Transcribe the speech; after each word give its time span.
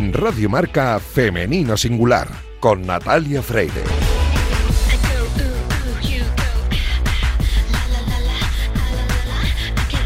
En 0.00 0.14
Radio 0.14 0.48
Marca 0.48 0.98
Femenino 0.98 1.76
Singular 1.76 2.26
con 2.58 2.80
Natalia 2.86 3.42
Freire. 3.42 3.82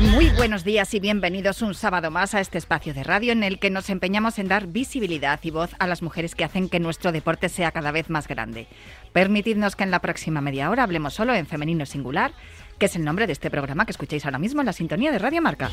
Muy 0.00 0.30
buenos 0.30 0.64
días 0.64 0.92
y 0.94 0.98
bienvenidos 0.98 1.62
un 1.62 1.74
sábado 1.74 2.10
más 2.10 2.34
a 2.34 2.40
este 2.40 2.58
espacio 2.58 2.92
de 2.92 3.04
radio 3.04 3.30
en 3.30 3.44
el 3.44 3.60
que 3.60 3.70
nos 3.70 3.88
empeñamos 3.88 4.40
en 4.40 4.48
dar 4.48 4.66
visibilidad 4.66 5.38
y 5.44 5.52
voz 5.52 5.70
a 5.78 5.86
las 5.86 6.02
mujeres 6.02 6.34
que 6.34 6.42
hacen 6.42 6.68
que 6.68 6.80
nuestro 6.80 7.12
deporte 7.12 7.48
sea 7.48 7.70
cada 7.70 7.92
vez 7.92 8.10
más 8.10 8.26
grande. 8.26 8.66
Permitidnos 9.12 9.76
que 9.76 9.84
en 9.84 9.92
la 9.92 10.00
próxima 10.00 10.40
media 10.40 10.70
hora 10.70 10.82
hablemos 10.82 11.14
solo 11.14 11.36
en 11.36 11.46
femenino 11.46 11.86
singular, 11.86 12.32
que 12.80 12.86
es 12.86 12.96
el 12.96 13.04
nombre 13.04 13.28
de 13.28 13.32
este 13.32 13.48
programa 13.48 13.86
que 13.86 13.92
escucháis 13.92 14.24
ahora 14.24 14.40
mismo 14.40 14.60
en 14.60 14.66
la 14.66 14.72
sintonía 14.72 15.12
de 15.12 15.20
Radio 15.20 15.40
Marca. 15.40 15.70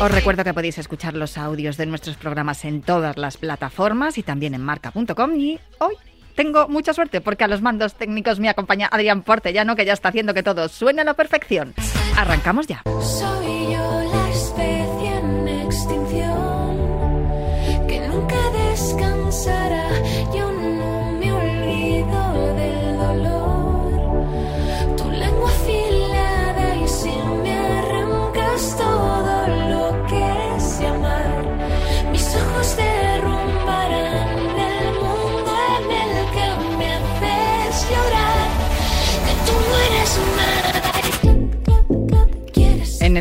Os 0.00 0.10
recuerdo 0.10 0.44
que 0.44 0.52
podéis 0.52 0.78
escuchar 0.78 1.14
los 1.14 1.38
audios 1.38 1.76
de 1.76 1.86
nuestros 1.86 2.16
programas 2.16 2.64
en 2.64 2.82
todas 2.82 3.16
las 3.16 3.36
plataformas 3.36 4.18
y 4.18 4.22
también 4.22 4.54
en 4.54 4.60
marca.com 4.60 5.36
y 5.36 5.58
hoy 5.78 5.94
tengo 6.34 6.68
mucha 6.68 6.92
suerte 6.92 7.20
porque 7.20 7.44
a 7.44 7.48
los 7.48 7.62
mandos 7.62 7.94
técnicos 7.94 8.40
me 8.40 8.48
acompaña 8.48 8.88
Adrián 8.90 9.22
Portellano 9.22 9.76
que 9.76 9.84
ya 9.84 9.92
está 9.92 10.08
haciendo 10.08 10.34
que 10.34 10.42
todo 10.42 10.68
suene 10.68 11.02
a 11.02 11.04
la 11.04 11.14
perfección. 11.14 11.74
Arrancamos 12.16 12.66
ya. 12.66 12.82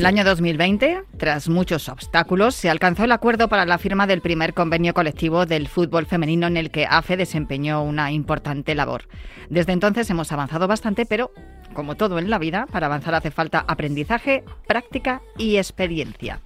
El 0.04 0.08
año 0.08 0.26
2020, 0.26 1.06
tras 1.16 1.48
muchos 1.48 1.88
obstáculos, 1.88 2.56
se 2.56 2.70
alcanzó 2.70 3.06
el 3.06 3.14
acuerdo 3.14 3.48
para 3.48 3.66
la 3.66 3.78
firma 3.78 4.06
del 4.06 4.20
primer 4.20 4.54
convenio 4.54 4.94
colectivo 4.94 5.46
del 5.46 5.70
fútbol 5.70 6.06
femenino 6.08 6.46
en 6.46 6.58
el 6.58 6.72
que 6.72 6.86
AFE 6.86 7.16
desempeñó 7.16 7.82
una 7.82 8.12
importante 8.12 8.76
labor. 8.76 9.04
Desde 9.50 9.72
entonces 9.72 10.10
hemos 10.10 10.30
avanzado 10.34 10.68
bastante, 10.68 11.06
pero 11.06 11.32
como 11.74 11.96
todo 11.96 12.20
en 12.20 12.30
la 12.30 12.38
vida, 12.38 12.68
para 12.70 12.88
avanzar 12.88 13.16
hace 13.16 13.32
falta 13.32 13.64
aprendizaje, 13.66 14.44
práctica 14.68 15.22
y 15.38 15.56
experiencia. 15.56 16.42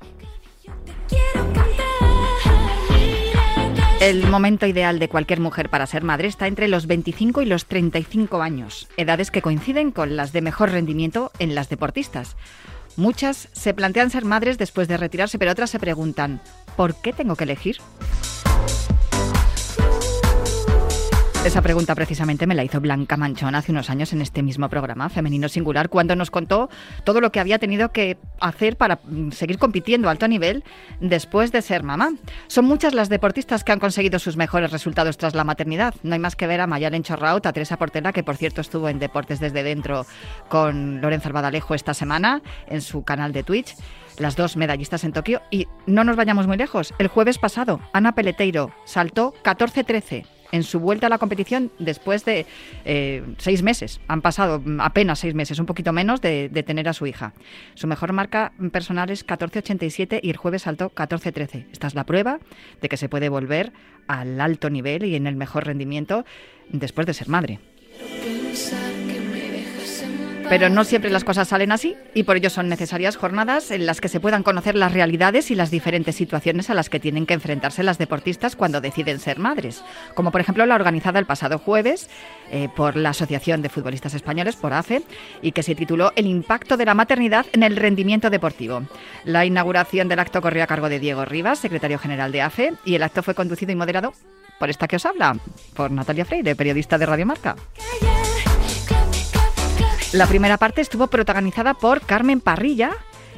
El 3.99 4.27
momento 4.27 4.67
ideal 4.67 4.99
de 4.99 5.09
cualquier 5.09 5.39
mujer 5.39 5.69
para 5.69 5.87
ser 5.87 6.03
madre 6.03 6.27
está 6.27 6.45
entre 6.45 6.67
los 6.67 6.85
25 6.85 7.41
y 7.41 7.47
los 7.47 7.65
35 7.65 8.43
años, 8.43 8.87
edades 8.97 9.31
que 9.31 9.41
coinciden 9.41 9.89
con 9.91 10.15
las 10.15 10.31
de 10.31 10.43
mejor 10.43 10.69
rendimiento 10.69 11.31
en 11.39 11.55
las 11.55 11.69
deportistas. 11.69 12.37
Muchas 12.97 13.47
se 13.53 13.75
plantean 13.75 14.09
ser 14.09 14.25
madres 14.25 14.57
después 14.57 14.87
de 14.87 14.97
retirarse, 14.97 15.37
pero 15.37 15.51
otras 15.51 15.69
se 15.69 15.77
preguntan, 15.77 16.41
¿por 16.75 16.95
qué 16.95 17.13
tengo 17.13 17.35
que 17.35 17.43
elegir? 17.43 17.77
Esa 21.47 21.61
pregunta 21.61 21.95
precisamente 21.95 22.45
me 22.45 22.55
la 22.55 22.65
hizo 22.65 22.81
Blanca 22.81 23.15
Manchón 23.15 23.55
hace 23.55 23.71
unos 23.71 23.89
años 23.89 24.11
en 24.11 24.21
este 24.21 24.43
mismo 24.43 24.67
programa, 24.67 25.07
Femenino 25.07 25.47
Singular, 25.47 25.87
cuando 25.87 26.13
nos 26.13 26.29
contó 26.29 26.69
todo 27.05 27.21
lo 27.21 27.31
que 27.31 27.39
había 27.39 27.57
tenido 27.57 27.93
que 27.93 28.17
hacer 28.41 28.75
para 28.75 28.99
mm, 29.05 29.31
seguir 29.31 29.57
compitiendo 29.57 30.09
a 30.09 30.11
alto 30.11 30.27
nivel 30.27 30.65
después 30.99 31.53
de 31.53 31.61
ser 31.61 31.83
mamá. 31.83 32.11
Son 32.47 32.65
muchas 32.65 32.93
las 32.93 33.07
deportistas 33.07 33.63
que 33.63 33.71
han 33.71 33.79
conseguido 33.79 34.19
sus 34.19 34.35
mejores 34.35 34.71
resultados 34.71 35.17
tras 35.17 35.35
la 35.35 35.45
maternidad. 35.45 35.95
No 36.03 36.15
hay 36.15 36.19
más 36.19 36.35
que 36.35 36.47
ver 36.47 36.59
a 36.59 36.67
Mayalen 36.67 37.03
Chorraut, 37.03 37.45
a 37.45 37.53
Teresa 37.53 37.77
Portela, 37.77 38.11
que 38.11 38.23
por 38.23 38.35
cierto 38.35 38.59
estuvo 38.59 38.89
en 38.89 38.99
Deportes 38.99 39.39
desde 39.39 39.63
dentro 39.63 40.05
con 40.49 40.99
Lorenzo 40.99 41.29
Albadalejo 41.29 41.75
esta 41.75 41.93
semana 41.93 42.41
en 42.67 42.81
su 42.81 43.03
canal 43.03 43.31
de 43.31 43.43
Twitch 43.43 43.73
las 44.19 44.35
dos 44.35 44.57
medallistas 44.57 45.05
en 45.05 45.13
Tokio. 45.13 45.41
Y 45.49 45.67
no 45.85 46.03
nos 46.03 46.17
vayamos 46.17 46.45
muy 46.45 46.57
lejos. 46.57 46.93
El 46.97 47.07
jueves 47.07 47.37
pasado, 47.37 47.79
Ana 47.93 48.15
Peleteiro 48.15 48.71
saltó 48.83 49.33
14-13 49.43 50.25
en 50.51 50.63
su 50.63 50.79
vuelta 50.79 51.07
a 51.07 51.09
la 51.09 51.17
competición 51.17 51.71
después 51.79 52.25
de 52.25 52.45
eh, 52.85 53.23
seis 53.37 53.63
meses. 53.63 53.99
Han 54.07 54.21
pasado 54.21 54.61
apenas 54.79 55.19
seis 55.19 55.33
meses, 55.33 55.59
un 55.59 55.65
poquito 55.65 55.93
menos 55.93 56.21
de, 56.21 56.49
tener 56.65 56.89
a 56.89 56.93
su 56.93 57.05
hija. 57.05 57.33
Su 57.75 57.87
mejor 57.87 58.13
marca 58.13 58.51
personal 58.71 59.09
es 59.09 59.25
14.87 59.25 60.19
y 60.21 60.29
el 60.29 60.37
jueves 60.37 60.63
saltó 60.63 60.89
14.13. 60.89 61.65
Esta 61.71 61.87
es 61.87 61.95
la 61.95 62.05
prueba 62.05 62.39
de 62.81 62.89
que 62.89 62.97
se 62.97 63.09
puede 63.09 63.29
volver 63.29 63.71
al 64.07 64.39
alto 64.41 64.69
nivel 64.69 65.05
y 65.05 65.15
en 65.15 65.27
el 65.27 65.35
mejor 65.35 65.65
rendimiento 65.65 66.25
después 66.69 67.07
de 67.07 67.13
ser 67.13 67.29
madre. 67.29 67.59
Pero 70.49 70.69
no 70.69 70.85
siempre 70.85 71.11
las 71.11 71.25
cosas 71.25 71.49
salen 71.49 71.73
así 71.73 71.97
y 72.13 72.23
por 72.23 72.37
ello 72.37 72.49
son 72.49 72.69
necesarias 72.69 73.17
jornadas 73.17 73.69
en 73.69 73.85
las 73.85 73.99
que 73.99 74.07
se 74.07 74.21
puedan 74.21 74.43
conocer 74.43 74.75
las 74.75 74.93
realidades 74.93 75.51
y 75.51 75.55
las 75.55 75.71
diferentes 75.71 76.15
situaciones 76.15 76.69
a 76.69 76.73
las 76.73 76.89
que 76.89 77.01
tienen 77.01 77.25
que 77.25 77.33
enfrentarse 77.33 77.83
las 77.83 77.97
deportistas 77.97 78.55
cuando 78.55 78.79
deciden 78.79 79.19
ser 79.19 79.39
madres. 79.39 79.83
Como 80.15 80.31
por 80.31 80.39
ejemplo 80.39 80.65
la 80.65 80.75
organizada 80.75 81.19
el 81.19 81.25
pasado 81.25 81.59
jueves 81.59 82.09
eh, 82.49 82.69
por 82.73 82.95
la 82.95 83.09
Asociación 83.09 83.61
de 83.61 83.67
Futbolistas 83.67 84.13
Españoles, 84.13 84.55
por 84.55 84.71
AFE, 84.71 85.03
y 85.41 85.51
que 85.51 85.63
se 85.63 85.75
tituló 85.75 86.13
El 86.15 86.27
impacto 86.27 86.77
de 86.77 86.85
la 86.85 86.93
maternidad 86.93 87.45
en 87.51 87.63
el 87.63 87.75
rendimiento 87.75 88.29
deportivo. 88.29 88.83
La 89.25 89.45
inauguración 89.45 90.07
del 90.07 90.19
acto 90.19 90.41
corrió 90.41 90.63
a 90.63 90.67
cargo 90.67 90.87
de 90.87 90.99
Diego 90.99 91.25
Rivas, 91.25 91.59
secretario 91.59 91.99
general 91.99 92.31
de 92.31 92.41
AFE, 92.41 92.73
y 92.85 92.95
el 92.95 93.03
acto 93.03 93.21
fue 93.21 93.35
conducido 93.35 93.73
y 93.73 93.75
moderado 93.75 94.13
por 94.59 94.69
esta 94.69 94.87
que 94.87 94.95
os 94.95 95.05
habla, 95.05 95.35
por 95.75 95.91
Natalia 95.91 96.25
Freire, 96.25 96.55
periodista 96.55 96.97
de 96.97 97.05
Radio 97.05 97.25
Marca. 97.25 97.55
La 100.13 100.25
primera 100.25 100.57
parte 100.57 100.79
estuvo 100.79 101.07
protagonizada 101.07 101.73
por 101.73 101.99
Carmen 101.99 102.39
Parrilla 102.39 102.91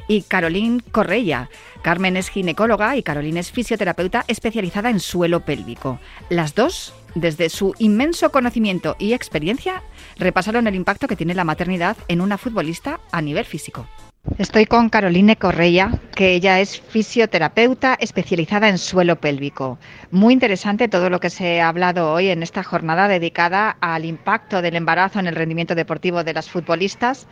y 0.06 0.22
Caroline 0.22 0.80
Correia. 0.92 1.50
Carmen 1.82 2.16
es 2.16 2.28
ginecóloga 2.28 2.96
y 2.96 3.02
Caroline 3.02 3.40
es 3.40 3.50
fisioterapeuta 3.50 4.24
especializada 4.28 4.88
en 4.88 5.00
suelo 5.00 5.40
pélvico. 5.40 5.98
Las 6.28 6.54
dos, 6.54 6.94
desde 7.16 7.48
su 7.48 7.74
inmenso 7.78 8.30
conocimiento 8.30 8.94
y 9.00 9.14
experiencia, 9.14 9.82
repasaron 10.16 10.68
el 10.68 10.76
impacto 10.76 11.08
que 11.08 11.16
tiene 11.16 11.34
la 11.34 11.42
maternidad 11.42 11.96
en 12.06 12.20
una 12.20 12.38
futbolista 12.38 13.00
a 13.10 13.20
nivel 13.20 13.44
físico. 13.46 13.88
Estoy 14.36 14.66
con 14.66 14.90
Caroline 14.90 15.36
Correia, 15.36 15.98
que 16.14 16.34
ella 16.34 16.60
es 16.60 16.78
fisioterapeuta 16.78 17.96
especializada 17.98 18.68
en 18.68 18.76
suelo 18.76 19.16
pélvico. 19.16 19.78
Muy 20.10 20.34
interesante 20.34 20.88
todo 20.88 21.08
lo 21.08 21.20
que 21.20 21.30
se 21.30 21.62
ha 21.62 21.68
hablado 21.68 22.12
hoy 22.12 22.28
en 22.28 22.42
esta 22.42 22.62
jornada 22.62 23.08
dedicada 23.08 23.78
al 23.80 24.04
impacto 24.04 24.60
del 24.60 24.76
embarazo 24.76 25.20
en 25.20 25.26
el 25.26 25.36
rendimiento 25.36 25.74
deportivo 25.74 26.22
de 26.22 26.34
las 26.34 26.50
futbolistas. 26.50 27.28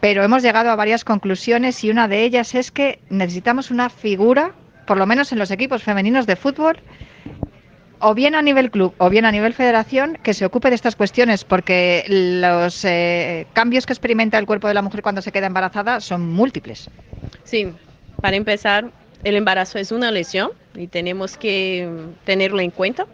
Pero 0.00 0.24
hemos 0.24 0.42
llegado 0.42 0.70
a 0.70 0.76
varias 0.76 1.04
conclusiones 1.04 1.84
y 1.84 1.90
una 1.90 2.08
de 2.08 2.24
ellas 2.24 2.54
es 2.54 2.70
que 2.70 3.00
necesitamos 3.10 3.70
una 3.70 3.90
figura, 3.90 4.54
por 4.86 4.96
lo 4.96 5.04
menos 5.04 5.30
en 5.30 5.38
los 5.38 5.50
equipos 5.50 5.82
femeninos 5.82 6.26
de 6.26 6.36
fútbol, 6.36 6.80
o 8.02 8.14
bien 8.14 8.34
a 8.34 8.42
nivel 8.42 8.70
club 8.70 8.92
o 8.98 9.08
bien 9.08 9.24
a 9.24 9.30
nivel 9.30 9.54
federación, 9.54 10.18
que 10.22 10.34
se 10.34 10.44
ocupe 10.44 10.68
de 10.68 10.74
estas 10.74 10.96
cuestiones, 10.96 11.44
porque 11.44 12.04
los 12.08 12.84
eh, 12.84 13.46
cambios 13.52 13.86
que 13.86 13.92
experimenta 13.92 14.38
el 14.38 14.46
cuerpo 14.46 14.66
de 14.68 14.74
la 14.74 14.82
mujer 14.82 15.02
cuando 15.02 15.22
se 15.22 15.30
queda 15.30 15.46
embarazada 15.46 16.00
son 16.00 16.28
múltiples. 16.28 16.90
Sí, 17.44 17.72
para 18.20 18.36
empezar, 18.36 18.90
el 19.22 19.36
embarazo 19.36 19.78
es 19.78 19.92
una 19.92 20.10
lesión 20.10 20.50
y 20.74 20.88
tenemos 20.88 21.36
que 21.36 21.88
tenerlo 22.24 22.60
en 22.60 22.72
cuenta. 22.72 23.06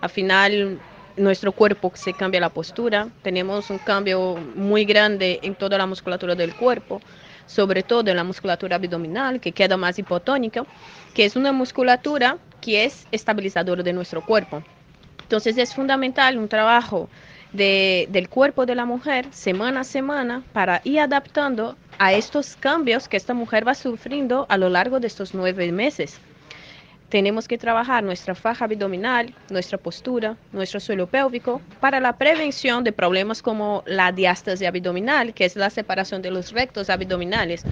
Al 0.00 0.08
final, 0.08 0.78
nuestro 1.18 1.52
cuerpo 1.52 1.92
se 1.94 2.14
cambia 2.14 2.40
la 2.40 2.48
postura, 2.48 3.08
tenemos 3.22 3.68
un 3.68 3.78
cambio 3.78 4.38
muy 4.56 4.86
grande 4.86 5.38
en 5.42 5.54
toda 5.54 5.76
la 5.76 5.86
musculatura 5.86 6.34
del 6.34 6.54
cuerpo, 6.54 7.02
sobre 7.44 7.82
todo 7.82 8.10
en 8.10 8.16
la 8.16 8.24
musculatura 8.24 8.76
abdominal, 8.76 9.38
que 9.38 9.52
queda 9.52 9.76
más 9.76 9.98
hipotónica, 9.98 10.64
que 11.12 11.26
es 11.26 11.36
una 11.36 11.52
musculatura 11.52 12.38
que 12.60 12.84
es 12.84 13.06
estabilizadora 13.12 13.82
de 13.82 13.92
nuestro 13.92 14.24
cuerpo. 14.24 14.62
Entonces 15.22 15.56
es 15.58 15.74
fundamental 15.74 16.38
un 16.38 16.48
trabajo 16.48 17.08
de, 17.52 18.08
del 18.10 18.28
cuerpo 18.28 18.66
de 18.66 18.74
la 18.74 18.84
mujer 18.84 19.26
semana 19.30 19.80
a 19.80 19.84
semana 19.84 20.42
para 20.52 20.80
ir 20.84 21.00
adaptando 21.00 21.76
a 21.98 22.12
estos 22.12 22.56
cambios 22.56 23.08
que 23.08 23.16
esta 23.16 23.34
mujer 23.34 23.66
va 23.66 23.74
sufriendo 23.74 24.46
a 24.48 24.56
lo 24.56 24.68
largo 24.68 25.00
de 25.00 25.06
estos 25.06 25.34
nueve 25.34 25.70
meses. 25.72 26.18
Tenemos 27.10 27.48
que 27.48 27.58
trabajar 27.58 28.04
nuestra 28.04 28.36
faja 28.36 28.66
abdominal, 28.66 29.34
nuestra 29.50 29.76
postura, 29.76 30.36
nuestro 30.52 30.78
suelo 30.78 31.08
pélvico 31.08 31.60
para 31.80 31.98
la 31.98 32.16
prevención 32.16 32.84
de 32.84 32.92
problemas 32.92 33.42
como 33.42 33.82
la 33.84 34.12
diástasis 34.12 34.68
abdominal, 34.68 35.34
que 35.34 35.44
es 35.44 35.56
la 35.56 35.70
separación 35.70 36.22
de 36.22 36.30
los 36.30 36.52
rectos 36.52 36.88
abdominales, 36.88 37.64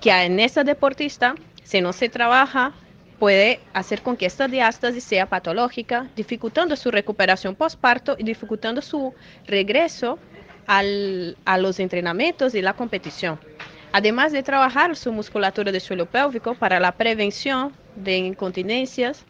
que 0.00 0.12
en 0.12 0.38
esta 0.38 0.62
deportista, 0.62 1.34
si 1.64 1.80
no 1.80 1.92
se 1.92 2.08
trabaja, 2.08 2.72
puede 3.24 3.60
hacer 3.72 4.02
con 4.02 4.18
que 4.18 4.26
esta 4.26 4.48
diástasis 4.48 5.02
sea 5.02 5.24
patológica, 5.24 6.10
dificultando 6.14 6.76
su 6.76 6.90
recuperación 6.90 7.54
postparto 7.54 8.16
y 8.18 8.22
dificultando 8.22 8.82
su 8.82 9.14
regreso 9.46 10.18
al, 10.66 11.34
a 11.46 11.56
los 11.56 11.80
entrenamientos 11.80 12.54
y 12.54 12.60
la 12.60 12.74
competición. 12.74 13.40
Además 13.92 14.32
de 14.32 14.42
trabajar 14.42 14.94
su 14.94 15.10
musculatura 15.10 15.72
de 15.72 15.80
suelo 15.80 16.04
pélvico 16.04 16.54
para 16.54 16.78
la 16.78 16.92
prevención 16.92 17.72
de 17.96 18.18
incontinencias 18.18 19.24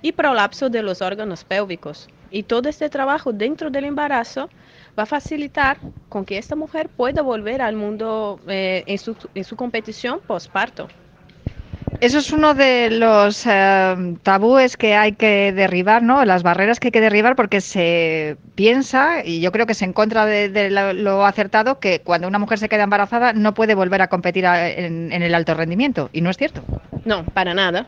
y 0.00 0.12
prolapso 0.12 0.70
de 0.70 0.82
los 0.82 1.02
órganos 1.02 1.44
pélvicos. 1.44 2.08
Y 2.30 2.44
todo 2.44 2.70
este 2.70 2.88
trabajo 2.88 3.30
dentro 3.30 3.68
del 3.68 3.84
embarazo 3.84 4.48
va 4.98 5.02
a 5.02 5.06
facilitar 5.06 5.76
con 6.08 6.24
que 6.24 6.38
esta 6.38 6.56
mujer 6.56 6.88
pueda 6.88 7.20
volver 7.20 7.60
al 7.60 7.76
mundo 7.76 8.40
eh, 8.48 8.84
en, 8.86 8.96
su, 8.96 9.14
en 9.34 9.44
su 9.44 9.54
competición 9.54 10.20
postparto. 10.26 10.88
Eso 12.00 12.18
es 12.18 12.32
uno 12.32 12.54
de 12.54 12.90
los 12.90 13.46
eh, 13.46 14.16
tabúes 14.22 14.76
que 14.76 14.94
hay 14.94 15.12
que 15.12 15.52
derribar, 15.52 16.02
¿no? 16.02 16.24
Las 16.24 16.42
barreras 16.42 16.80
que 16.80 16.88
hay 16.88 16.92
que 16.92 17.00
derribar 17.00 17.36
porque 17.36 17.60
se 17.60 18.36
piensa, 18.54 19.24
y 19.24 19.40
yo 19.40 19.52
creo 19.52 19.66
que 19.66 19.74
se 19.74 19.84
encuentra 19.84 20.26
de, 20.26 20.48
de 20.48 20.70
lo, 20.70 21.24
acertado, 21.24 21.78
que 21.78 22.00
cuando 22.00 22.28
una 22.28 22.38
mujer 22.38 22.58
se 22.58 22.68
queda 22.68 22.84
embarazada 22.84 23.32
no 23.32 23.54
puede 23.54 23.74
volver 23.74 24.02
a 24.02 24.08
competir 24.08 24.44
en, 24.44 25.12
en 25.12 25.22
el 25.22 25.34
alto 25.34 25.54
rendimiento. 25.54 26.10
Y 26.12 26.20
no 26.20 26.30
es 26.30 26.36
cierto. 26.36 26.62
No, 27.04 27.24
para 27.24 27.54
nada, 27.54 27.86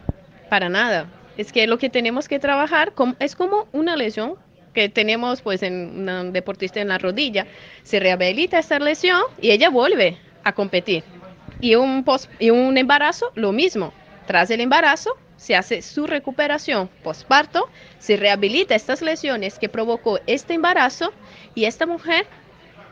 para 0.48 0.68
nada. 0.68 1.06
Es 1.36 1.52
que 1.52 1.66
lo 1.66 1.78
que 1.78 1.90
tenemos 1.90 2.28
que 2.28 2.38
trabajar 2.38 2.92
es 3.18 3.36
como 3.36 3.66
una 3.72 3.96
lesión 3.96 4.34
que 4.72 4.88
tenemos 4.88 5.40
pues 5.40 5.62
en 5.62 6.00
una 6.00 6.22
deportista 6.24 6.80
en 6.80 6.88
la 6.88 6.98
rodilla. 6.98 7.46
Se 7.82 7.98
rehabilita 7.98 8.58
esta 8.58 8.78
lesión 8.78 9.20
y 9.40 9.50
ella 9.50 9.70
vuelve 9.70 10.18
a 10.44 10.52
competir. 10.52 11.02
Y 11.60 11.74
un, 11.74 12.04
pos- 12.04 12.28
y 12.38 12.50
un 12.50 12.76
embarazo, 12.78 13.30
lo 13.34 13.52
mismo. 13.52 13.92
Tras 14.26 14.50
el 14.50 14.60
embarazo, 14.60 15.16
se 15.36 15.54
hace 15.54 15.82
su 15.82 16.06
recuperación 16.06 16.88
postparto, 17.02 17.68
se 17.98 18.16
rehabilita 18.16 18.74
estas 18.74 19.02
lesiones 19.02 19.58
que 19.58 19.68
provocó 19.68 20.18
este 20.26 20.54
embarazo 20.54 21.12
y 21.54 21.64
esta 21.64 21.86
mujer 21.86 22.26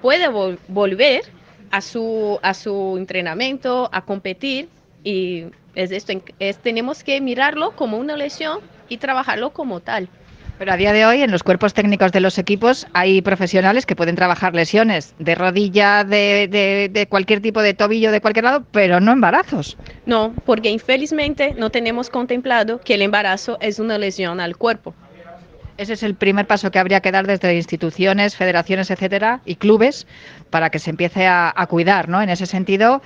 puede 0.00 0.28
vol- 0.28 0.58
volver 0.68 1.22
a 1.70 1.80
su, 1.80 2.38
a 2.42 2.54
su 2.54 2.94
entrenamiento, 2.98 3.88
a 3.92 4.02
competir 4.04 4.68
y 5.02 5.46
es 5.74 5.90
esto, 5.90 6.12
es, 6.38 6.58
tenemos 6.58 7.02
que 7.02 7.20
mirarlo 7.20 7.74
como 7.74 7.98
una 7.98 8.16
lesión 8.16 8.58
y 8.88 8.98
trabajarlo 8.98 9.52
como 9.52 9.80
tal. 9.80 10.08
Pero 10.58 10.72
a 10.72 10.76
día 10.76 10.92
de 10.92 11.04
hoy, 11.04 11.20
en 11.22 11.30
los 11.32 11.42
cuerpos 11.42 11.74
técnicos 11.74 12.12
de 12.12 12.20
los 12.20 12.38
equipos, 12.38 12.86
hay 12.92 13.20
profesionales 13.22 13.86
que 13.86 13.96
pueden 13.96 14.14
trabajar 14.14 14.54
lesiones 14.54 15.14
de 15.18 15.34
rodilla, 15.34 16.04
de, 16.04 16.48
de- 16.48 16.88
de 16.92 17.06
cualquier 17.08 17.40
tipo 17.40 17.60
de 17.60 17.74
tobillo, 17.74 18.12
de 18.12 18.20
cualquier 18.20 18.44
lado, 18.44 18.64
pero 18.70 19.00
no 19.00 19.10
embarazos. 19.12 19.76
No, 20.06 20.32
porque 20.46 20.70
infelizmente 20.70 21.54
no 21.58 21.70
tenemos 21.70 22.08
contemplado 22.08 22.80
que 22.80 22.94
el 22.94 23.02
embarazo 23.02 23.58
es 23.60 23.80
una 23.80 23.98
lesión 23.98 24.40
al 24.40 24.56
cuerpo. 24.56 24.94
Ese 25.76 25.94
es 25.94 26.04
el 26.04 26.14
primer 26.14 26.46
paso 26.46 26.70
que 26.70 26.78
habría 26.78 27.00
que 27.00 27.10
dar 27.10 27.26
desde 27.26 27.52
instituciones, 27.56 28.36
federaciones, 28.36 28.92
etcétera, 28.92 29.40
y 29.44 29.56
clubes 29.56 30.06
para 30.50 30.70
que 30.70 30.78
se 30.78 30.90
empiece 30.90 31.26
a, 31.26 31.52
a 31.54 31.66
cuidar, 31.66 32.08
¿no? 32.08 32.22
En 32.22 32.30
ese 32.30 32.46
sentido, 32.46 33.02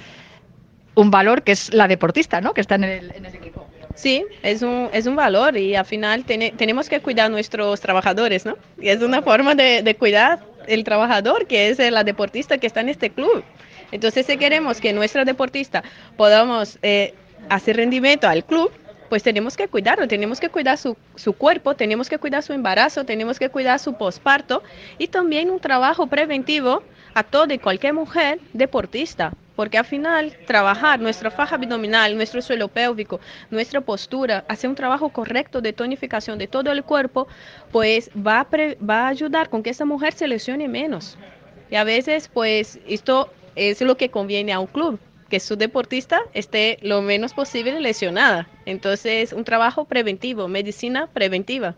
un 0.95 1.11
valor 1.11 1.45
que 1.45 1.53
es 1.53 1.73
la 1.73 1.89
deportista, 1.89 2.43
¿no? 2.43 2.53
Que 2.53 2.61
está 2.61 2.75
en 2.75 2.85
el, 2.85 3.11
en 3.17 3.25
el 3.25 3.35
equipo. 3.35 3.58
Sí, 3.99 4.25
es 4.45 4.63
un, 4.63 4.89
es 4.93 5.07
un 5.07 5.17
valor 5.17 5.57
y 5.57 5.75
al 5.75 5.85
final 5.85 6.25
tene- 6.25 6.53
tenemos 6.57 6.89
que 6.89 7.01
cuidar 7.01 7.27
a 7.27 7.29
nuestros 7.31 7.81
trabajadores, 7.81 8.47
¿no? 8.47 8.57
Y 8.81 8.91
es 8.91 9.03
una 9.03 9.23
forma 9.23 9.57
de, 9.57 9.83
de 9.83 9.97
cuidar 9.97 10.39
el 10.69 10.85
trabajador, 10.85 11.47
que 11.49 11.69
es 11.69 11.79
la 11.91 12.05
deportista 12.05 12.59
que 12.59 12.69
está 12.69 12.81
en 12.81 12.91
este 12.91 13.11
club. 13.11 13.43
Entonces, 13.91 14.25
si 14.27 14.37
queremos 14.37 14.81
que 14.81 14.93
nuestra 14.93 15.25
deportista 15.25 15.83
podamos 16.17 16.79
eh, 16.83 17.13
hacer 17.49 17.75
rendimiento 17.77 18.29
al 18.29 18.45
club, 18.45 18.71
pues 19.09 19.25
tenemos 19.25 19.57
que 19.57 19.67
cuidarlo, 19.67 20.07
tenemos 20.07 20.39
que 20.39 20.49
cuidar 20.49 20.79
su, 20.79 20.97
su 21.17 21.33
cuerpo, 21.33 21.75
tenemos 21.75 22.09
que 22.09 22.19
cuidar 22.19 22.45
su 22.45 22.53
embarazo, 22.53 23.05
tenemos 23.05 23.37
que 23.41 23.49
cuidar 23.49 23.81
su 23.81 23.95
posparto 23.95 24.63
y 24.99 25.09
también 25.09 25.51
un 25.51 25.59
trabajo 25.59 26.07
preventivo 26.07 26.85
a 27.15 27.25
toda 27.25 27.53
y 27.53 27.59
cualquier 27.59 27.95
mujer 27.95 28.39
deportista, 28.53 29.33
porque 29.59 29.77
al 29.77 29.85
final 29.85 30.37
trabajar 30.47 31.01
nuestra 31.01 31.33
faja 31.33 31.57
abdominal, 31.57 32.15
nuestro 32.15 32.41
suelo 32.41 32.69
pélvico, 32.69 33.19
nuestra 33.51 33.81
postura, 33.81 34.45
hacer 34.47 34.71
un 34.71 34.77
trabajo 34.77 35.09
correcto 35.09 35.61
de 35.61 35.73
tonificación 35.73 36.39
de 36.39 36.47
todo 36.47 36.71
el 36.71 36.85
cuerpo, 36.85 37.27
pues 37.73 38.09
va 38.17 38.39
a, 38.39 38.47
va 38.89 39.01
a 39.01 39.09
ayudar 39.09 39.51
con 39.51 39.65
que 39.65 39.71
esa 39.71 39.85
mujer 39.85 40.13
se 40.13 40.29
lesione 40.29 40.69
menos. 40.69 41.19
Y 41.73 41.75
a 41.75 41.83
veces, 41.83 42.31
pues 42.33 42.79
esto 42.87 43.33
es 43.57 43.81
lo 43.81 43.97
que 43.97 44.11
conviene 44.11 44.53
a 44.53 44.61
un 44.61 44.69
club, 44.69 45.01
que 45.29 45.41
su 45.41 45.57
deportista 45.57 46.21
esté 46.35 46.79
lo 46.83 47.03
menos 47.03 47.35
posible 47.35 47.81
lesionada. 47.81 48.49
Entonces, 48.65 49.33
un 49.33 49.43
trabajo 49.43 49.87
preventivo, 49.87 50.47
medicina 50.47 51.09
preventiva. 51.13 51.75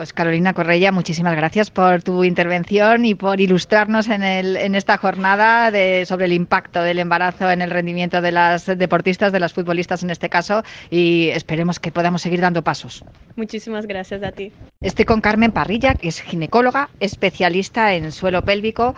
Pues 0.00 0.14
Carolina 0.14 0.54
Correia, 0.54 0.92
muchísimas 0.92 1.36
gracias 1.36 1.70
por 1.70 2.02
tu 2.02 2.24
intervención 2.24 3.04
y 3.04 3.14
por 3.14 3.38
ilustrarnos 3.38 4.08
en, 4.08 4.22
el, 4.22 4.56
en 4.56 4.74
esta 4.74 4.96
jornada 4.96 5.70
de, 5.70 6.06
sobre 6.06 6.24
el 6.24 6.32
impacto 6.32 6.82
del 6.82 7.00
embarazo 7.00 7.50
en 7.50 7.60
el 7.60 7.70
rendimiento 7.70 8.22
de 8.22 8.32
las 8.32 8.64
deportistas, 8.64 9.30
de 9.30 9.40
las 9.40 9.52
futbolistas 9.52 10.02
en 10.02 10.08
este 10.08 10.30
caso, 10.30 10.62
y 10.88 11.28
esperemos 11.28 11.78
que 11.78 11.92
podamos 11.92 12.22
seguir 12.22 12.40
dando 12.40 12.64
pasos. 12.64 13.04
Muchísimas 13.36 13.86
gracias 13.86 14.22
a 14.22 14.32
ti. 14.32 14.52
Estoy 14.80 15.04
con 15.04 15.20
Carmen 15.20 15.52
Parrilla, 15.52 15.92
que 15.92 16.08
es 16.08 16.22
ginecóloga, 16.22 16.88
especialista 16.98 17.92
en 17.92 18.10
suelo 18.10 18.40
pélvico. 18.40 18.94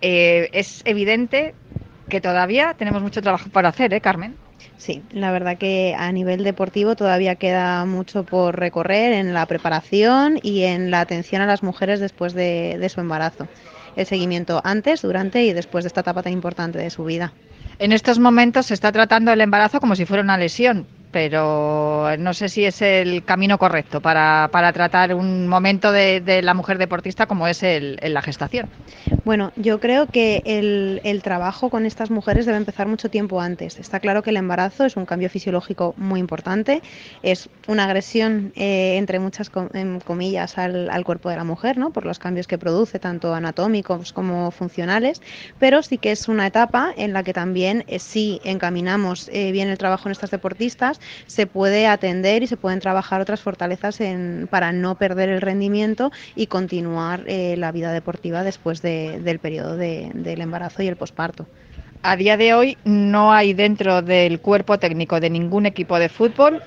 Eh, 0.00 0.48
es 0.54 0.80
evidente 0.86 1.54
que 2.08 2.22
todavía 2.22 2.72
tenemos 2.72 3.02
mucho 3.02 3.20
trabajo 3.20 3.50
por 3.50 3.66
hacer, 3.66 3.92
¿eh, 3.92 4.00
Carmen? 4.00 4.34
Sí, 4.76 5.02
la 5.12 5.30
verdad 5.30 5.58
que 5.58 5.94
a 5.98 6.10
nivel 6.12 6.44
deportivo 6.44 6.96
todavía 6.96 7.36
queda 7.36 7.84
mucho 7.84 8.24
por 8.24 8.58
recorrer 8.58 9.12
en 9.12 9.34
la 9.34 9.46
preparación 9.46 10.38
y 10.42 10.62
en 10.62 10.90
la 10.90 11.00
atención 11.00 11.42
a 11.42 11.46
las 11.46 11.62
mujeres 11.62 12.00
después 12.00 12.32
de, 12.32 12.76
de 12.78 12.88
su 12.88 13.00
embarazo. 13.00 13.48
El 13.96 14.06
seguimiento 14.06 14.60
antes, 14.64 15.02
durante 15.02 15.42
y 15.42 15.52
después 15.52 15.84
de 15.84 15.88
esta 15.88 16.00
etapa 16.00 16.22
tan 16.22 16.32
importante 16.32 16.78
de 16.78 16.90
su 16.90 17.04
vida. 17.04 17.32
En 17.78 17.92
estos 17.92 18.18
momentos 18.18 18.66
se 18.66 18.74
está 18.74 18.90
tratando 18.92 19.32
el 19.32 19.40
embarazo 19.40 19.80
como 19.80 19.96
si 19.96 20.04
fuera 20.04 20.22
una 20.22 20.38
lesión, 20.38 20.86
pero 21.10 22.16
no 22.18 22.34
sé 22.34 22.48
si 22.48 22.64
es 22.64 22.82
el 22.82 23.24
camino 23.24 23.58
correcto 23.58 24.00
para, 24.00 24.48
para 24.52 24.72
tratar 24.72 25.14
un 25.14 25.48
momento 25.48 25.92
de, 25.92 26.40
la 26.42 26.54
mujer 26.54 26.78
deportista 26.78 27.26
como 27.26 27.48
es 27.48 27.62
el, 27.62 27.98
la 28.02 28.22
gestación. 28.22 28.68
Bueno, 29.24 29.52
yo 29.56 29.80
creo 29.80 30.06
que 30.06 30.42
el, 30.44 31.00
el 31.04 31.22
trabajo 31.22 31.70
con 31.70 31.86
estas 31.86 32.10
mujeres 32.10 32.46
debe 32.46 32.58
empezar 32.58 32.86
mucho 32.86 33.08
tiempo 33.10 33.40
antes. 33.40 33.78
Está 33.78 34.00
claro 34.00 34.22
que 34.22 34.30
el 34.30 34.36
embarazo 34.36 34.84
es 34.84 34.96
un 34.96 35.06
cambio 35.06 35.30
fisiológico 35.30 35.94
muy 35.96 36.20
importante, 36.20 36.82
es 37.22 37.48
una 37.66 37.84
agresión, 37.84 38.52
eh, 38.56 38.96
entre 38.96 39.18
muchas 39.18 39.50
com- 39.50 39.68
comillas, 40.04 40.58
al, 40.58 40.90
al 40.90 41.04
cuerpo 41.04 41.30
de 41.30 41.36
la 41.36 41.44
mujer, 41.44 41.78
¿no? 41.78 41.90
por 41.90 42.04
los 42.06 42.18
cambios 42.18 42.46
que 42.46 42.58
produce, 42.58 42.98
tanto 42.98 43.34
anatómicos 43.34 44.12
como 44.12 44.50
funcionales, 44.50 45.20
pero 45.58 45.82
sí 45.82 45.98
que 45.98 46.12
es 46.12 46.28
una 46.28 46.46
etapa 46.46 46.92
en 46.96 47.12
la 47.12 47.22
que 47.22 47.32
también, 47.32 47.84
eh, 47.86 47.98
si 47.98 48.40
encaminamos 48.44 49.28
eh, 49.32 49.52
bien 49.52 49.68
el 49.68 49.78
trabajo 49.78 50.08
en 50.08 50.12
estas 50.12 50.30
deportistas, 50.30 50.97
se 51.26 51.46
puede 51.46 51.86
atender 51.86 52.42
y 52.42 52.46
se 52.46 52.56
pueden 52.56 52.80
trabajar 52.80 53.20
otras 53.20 53.40
fortalezas 53.40 54.00
en- 54.00 54.48
para 54.50 54.72
no 54.72 54.96
perder 54.96 55.28
el 55.28 55.40
rendimiento 55.40 56.10
y 56.34 56.46
continuar 56.46 57.24
eh, 57.26 57.56
la 57.56 57.72
vida 57.72 57.92
deportiva 57.92 58.42
después 58.42 58.82
de- 58.82 59.20
del 59.20 59.38
periodo 59.38 59.76
de- 59.76 60.10
del 60.14 60.40
embarazo 60.40 60.82
y 60.82 60.88
el 60.88 60.96
posparto. 60.96 61.46
A 62.02 62.16
día 62.16 62.36
de 62.36 62.54
hoy 62.54 62.78
no 62.84 63.32
hay 63.32 63.54
dentro 63.54 64.02
del 64.02 64.40
cuerpo 64.40 64.78
técnico 64.78 65.18
de 65.20 65.30
ningún 65.30 65.66
equipo 65.66 65.98
de 65.98 66.08
fútbol 66.08 66.62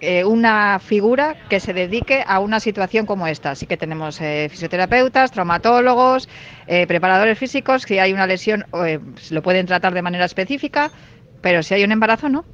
eh, 0.00 0.24
una 0.24 0.80
figura 0.80 1.36
que 1.48 1.60
se 1.60 1.72
dedique 1.72 2.24
a 2.26 2.40
una 2.40 2.58
situación 2.58 3.06
como 3.06 3.26
esta. 3.28 3.52
Así 3.52 3.66
que 3.66 3.76
tenemos 3.76 4.20
eh, 4.20 4.48
fisioterapeutas, 4.50 5.30
traumatólogos, 5.30 6.28
preparadores 6.66 7.38
físicos. 7.38 7.82
Si 7.82 7.98
hay 7.98 8.12
una 8.12 8.26
lesión, 8.26 8.64
eh, 8.84 8.98
lo 9.30 9.42
pueden 9.42 9.66
tratar 9.66 9.94
de 9.94 10.02
manera 10.02 10.24
específica, 10.24 10.90
pero 11.40 11.62
si 11.62 11.74
hay 11.74 11.84
un 11.84 11.92
embarazo, 11.92 12.28
no. 12.28 12.44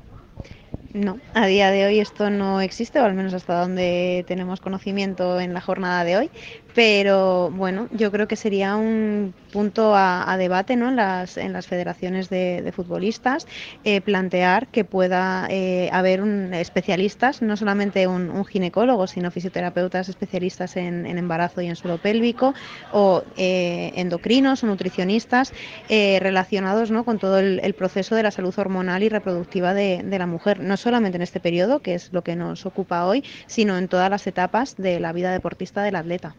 No, 0.94 1.20
a 1.34 1.46
día 1.46 1.70
de 1.70 1.84
hoy 1.84 2.00
esto 2.00 2.30
no 2.30 2.62
existe, 2.62 2.98
o 2.98 3.04
al 3.04 3.12
menos 3.14 3.34
hasta 3.34 3.60
donde 3.60 4.24
tenemos 4.26 4.60
conocimiento 4.60 5.38
en 5.38 5.52
la 5.52 5.60
jornada 5.60 6.02
de 6.02 6.16
hoy. 6.16 6.30
Pero 6.74 7.50
bueno, 7.50 7.88
yo 7.92 8.12
creo 8.12 8.28
que 8.28 8.36
sería 8.36 8.76
un 8.76 9.34
punto 9.52 9.94
a, 9.96 10.36
debate 10.38 10.76
¿no? 10.76 10.88
en, 10.90 10.96
las, 10.96 11.36
en 11.36 11.52
las 11.52 11.66
federaciones 11.66 12.28
de, 12.28 12.72
futbolistas, 12.74 13.46
eh, 13.84 14.00
plantear 14.00 14.68
que 14.68 14.84
pueda 14.84 15.46
eh, 15.50 15.88
haber 15.92 16.20
un, 16.20 16.52
especialistas, 16.54 17.42
no 17.42 17.56
solamente 17.56 18.06
un, 18.06 18.44
ginecólogo, 18.44 19.06
sino 19.06 19.30
fisioterapeutas 19.30 20.08
especialistas 20.08 20.76
en, 20.76 21.06
embarazo 21.06 21.60
y 21.62 21.66
en 21.66 21.76
suelo 21.76 21.98
pélvico, 21.98 22.54
o 22.92 23.22
eh, 23.36 23.92
endocrinos 23.96 24.62
o 24.62 24.66
nutricionistas 24.66 25.52
eh, 25.88 26.18
relacionados 26.20 26.90
¿no? 26.90 27.04
con 27.04 27.18
todo 27.18 27.38
el, 27.38 27.60
el 27.62 27.74
proceso 27.74 28.14
de 28.14 28.22
la 28.22 28.30
salud 28.30 28.54
hormonal 28.56 29.02
y 29.02 29.08
reproductiva 29.08 29.74
de, 29.74 30.02
de 30.04 30.18
la 30.18 30.26
mujer, 30.26 30.60
no 30.60 30.76
solamente 30.76 31.16
en 31.16 31.22
este 31.22 31.40
periodo, 31.40 31.80
que 31.80 31.94
es 31.94 32.12
lo 32.12 32.22
que 32.22 32.36
nos 32.36 32.66
ocupa 32.66 33.06
hoy, 33.06 33.24
sino 33.46 33.78
en 33.78 33.88
todas 33.88 34.10
las 34.10 34.26
etapas 34.26 34.76
de 34.76 35.00
la 35.00 35.12
vida 35.12 35.32
deportista 35.32 35.82
del 35.82 35.96
atleta. 35.96 36.34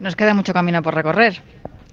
Nos 0.00 0.16
queda 0.16 0.34
mucho 0.34 0.52
camino 0.52 0.82
por 0.82 0.94
recorrer. 0.94 1.42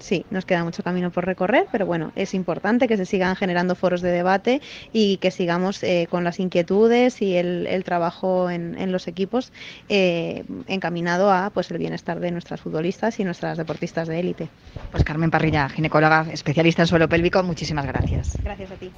Sí, 0.03 0.25
nos 0.31 0.43
queda 0.43 0.65
mucho 0.65 0.83
camino 0.83 1.11
por 1.11 1.25
recorrer, 1.25 1.65
pero 1.71 1.85
bueno, 1.85 2.11
es 2.17 2.33
importante 2.33 2.89
que 2.89 2.97
se 2.97 3.05
sigan 3.05 3.37
generando 3.37 3.73
foros 3.73 4.01
de 4.01 4.11
debate 4.11 4.61
y 4.91 5.15
que 5.15 5.31
sigamos 5.31 5.81
eh, 5.81 6.07
con 6.09 6.25
las 6.25 6.41
inquietudes 6.41 7.21
y 7.21 7.37
el, 7.37 7.65
el 7.67 7.85
trabajo 7.85 8.49
en, 8.49 8.77
en, 8.77 8.91
los 8.91 9.07
equipos 9.07 9.53
eh, 9.87 10.43
encaminado 10.67 11.31
a 11.31 11.51
pues 11.51 11.71
el 11.71 11.77
bienestar 11.77 12.19
de 12.19 12.31
nuestras 12.31 12.59
futbolistas 12.59 13.21
y 13.21 13.23
nuestras 13.23 13.57
deportistas 13.57 14.09
de 14.09 14.19
élite. 14.19 14.49
Pues 14.91 15.05
Carmen 15.05 15.31
Parrilla, 15.31 15.69
ginecóloga, 15.69 16.27
especialista 16.33 16.81
en 16.81 16.87
suelo 16.89 17.07
pélvico, 17.07 17.41
muchísimas 17.41 17.85
gracias. 17.85 18.37
Gracias 18.43 18.71
a 18.71 18.75
ti. 18.75 18.91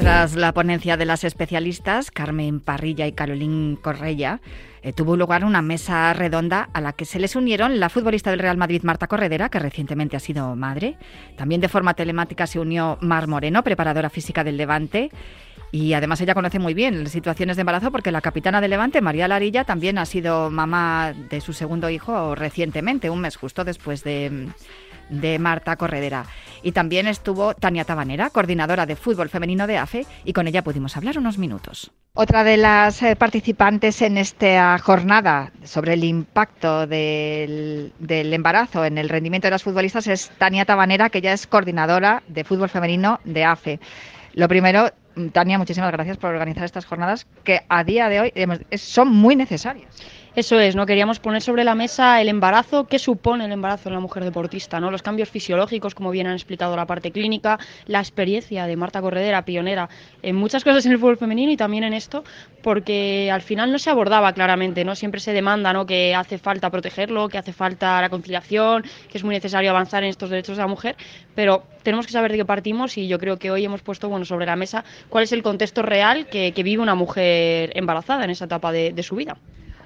Tras 0.00 0.34
la 0.34 0.54
ponencia 0.54 0.96
de 0.96 1.04
las 1.04 1.24
especialistas, 1.24 2.10
Carmen 2.10 2.60
Parrilla 2.60 3.06
y 3.06 3.12
Carolín 3.12 3.76
Correia, 3.76 4.40
eh, 4.82 4.94
tuvo 4.94 5.14
lugar 5.14 5.44
una 5.44 5.60
mesa 5.60 6.14
redonda 6.14 6.70
a 6.72 6.80
la 6.80 6.94
que 6.94 7.04
se 7.04 7.20
les 7.20 7.36
unieron 7.36 7.78
la 7.80 7.90
futbolista 7.90 8.30
del 8.30 8.38
Real 8.38 8.56
Madrid 8.56 8.82
Marta 8.82 9.08
Corredera, 9.08 9.50
que 9.50 9.58
recientemente 9.58 10.16
ha 10.16 10.20
sido 10.20 10.56
madre. 10.56 10.96
También 11.36 11.60
de 11.60 11.68
forma 11.68 11.92
telemática 11.92 12.46
se 12.46 12.58
unió 12.58 12.96
Mar 13.02 13.26
Moreno, 13.26 13.62
preparadora 13.62 14.08
física 14.08 14.42
del 14.42 14.56
Levante. 14.56 15.10
Y 15.70 15.92
además 15.92 16.18
ella 16.22 16.32
conoce 16.32 16.58
muy 16.58 16.72
bien 16.72 17.04
las 17.04 17.12
situaciones 17.12 17.58
de 17.58 17.60
embarazo 17.60 17.92
porque 17.92 18.10
la 18.10 18.22
capitana 18.22 18.62
de 18.62 18.68
Levante, 18.68 19.02
María 19.02 19.28
Larilla, 19.28 19.64
también 19.64 19.98
ha 19.98 20.06
sido 20.06 20.48
mamá 20.48 21.12
de 21.28 21.42
su 21.42 21.52
segundo 21.52 21.90
hijo 21.90 22.34
recientemente, 22.34 23.10
un 23.10 23.20
mes 23.20 23.36
justo 23.36 23.64
después 23.64 24.02
de, 24.02 24.48
de 25.10 25.38
Marta 25.38 25.76
Corredera. 25.76 26.24
Y 26.62 26.72
también 26.72 27.06
estuvo 27.06 27.54
Tania 27.54 27.84
Tabanera, 27.84 28.30
coordinadora 28.30 28.86
de 28.86 28.96
fútbol 28.96 29.28
femenino 29.28 29.66
de 29.66 29.78
AFE, 29.78 30.06
y 30.24 30.32
con 30.32 30.46
ella 30.46 30.62
pudimos 30.62 30.96
hablar 30.96 31.18
unos 31.18 31.38
minutos. 31.38 31.90
Otra 32.14 32.44
de 32.44 32.56
las 32.56 33.02
eh, 33.02 33.16
participantes 33.16 34.02
en 34.02 34.18
esta 34.18 34.78
jornada 34.78 35.52
sobre 35.64 35.94
el 35.94 36.04
impacto 36.04 36.86
del, 36.86 37.92
del, 37.98 38.34
embarazo 38.34 38.84
en 38.84 38.98
el 38.98 39.08
rendimiento 39.08 39.46
de 39.46 39.52
las 39.52 39.62
futbolistas 39.62 40.06
es 40.06 40.30
Tania 40.38 40.64
Tabanera, 40.64 41.10
que 41.10 41.20
ya 41.20 41.32
es 41.32 41.46
coordinadora 41.46 42.22
de 42.28 42.44
fútbol 42.44 42.68
femenino 42.68 43.20
de 43.24 43.44
AFE. 43.44 43.80
Lo 44.34 44.48
primero, 44.48 44.90
Tania, 45.32 45.58
muchísimas 45.58 45.92
gracias 45.92 46.16
por 46.16 46.30
organizar 46.30 46.64
estas 46.64 46.84
jornadas 46.84 47.26
que 47.44 47.62
a 47.68 47.84
día 47.84 48.08
de 48.08 48.20
hoy 48.20 48.32
son 48.76 49.08
muy 49.08 49.36
necesarias. 49.36 49.96
Eso 50.36 50.60
es, 50.60 50.76
¿no? 50.76 50.86
Queríamos 50.86 51.18
poner 51.18 51.42
sobre 51.42 51.64
la 51.64 51.74
mesa 51.74 52.20
el 52.20 52.28
embarazo, 52.28 52.86
qué 52.86 53.00
supone 53.00 53.46
el 53.46 53.50
embarazo 53.50 53.88
en 53.88 53.94
la 53.94 54.00
mujer 54.00 54.22
deportista, 54.22 54.78
¿no? 54.78 54.92
Los 54.92 55.02
cambios 55.02 55.28
fisiológicos, 55.28 55.96
como 55.96 56.12
bien 56.12 56.28
han 56.28 56.34
explicado 56.34 56.76
la 56.76 56.86
parte 56.86 57.10
clínica, 57.10 57.58
la 57.86 57.98
experiencia 57.98 58.66
de 58.66 58.76
Marta 58.76 59.00
Corredera, 59.00 59.44
pionera 59.44 59.88
en 60.22 60.36
muchas 60.36 60.62
cosas 60.62 60.86
en 60.86 60.92
el 60.92 60.98
fútbol 60.98 61.16
femenino 61.16 61.50
y 61.50 61.56
también 61.56 61.82
en 61.82 61.94
esto, 61.94 62.22
porque 62.62 63.28
al 63.32 63.42
final 63.42 63.72
no 63.72 63.80
se 63.80 63.90
abordaba 63.90 64.32
claramente, 64.32 64.84
¿no? 64.84 64.94
Siempre 64.94 65.20
se 65.20 65.32
demanda, 65.32 65.72
¿no? 65.72 65.84
Que 65.84 66.14
hace 66.14 66.38
falta 66.38 66.70
protegerlo, 66.70 67.28
que 67.28 67.38
hace 67.38 67.52
falta 67.52 68.00
la 68.00 68.08
conciliación, 68.08 68.84
que 69.10 69.18
es 69.18 69.24
muy 69.24 69.34
necesario 69.34 69.70
avanzar 69.70 70.04
en 70.04 70.10
estos 70.10 70.30
derechos 70.30 70.56
de 70.56 70.62
la 70.62 70.68
mujer, 70.68 70.94
pero 71.34 71.64
tenemos 71.82 72.06
que 72.06 72.12
saber 72.12 72.30
de 72.30 72.38
qué 72.38 72.44
partimos 72.44 72.96
y 72.98 73.08
yo 73.08 73.18
creo 73.18 73.36
que 73.36 73.50
hoy 73.50 73.64
hemos 73.64 73.82
puesto, 73.82 74.08
bueno, 74.08 74.24
sobre 74.24 74.46
la 74.46 74.54
mesa 74.54 74.84
cuál 75.08 75.24
es 75.24 75.32
el 75.32 75.42
contexto 75.42 75.82
real 75.82 76.28
que, 76.28 76.52
que 76.52 76.62
vive 76.62 76.80
una 76.80 76.94
mujer 76.94 77.72
embarazada 77.74 78.22
en 78.22 78.30
esa 78.30 78.44
etapa 78.44 78.70
de, 78.70 78.92
de 78.92 79.02
su 79.02 79.16
vida. 79.16 79.36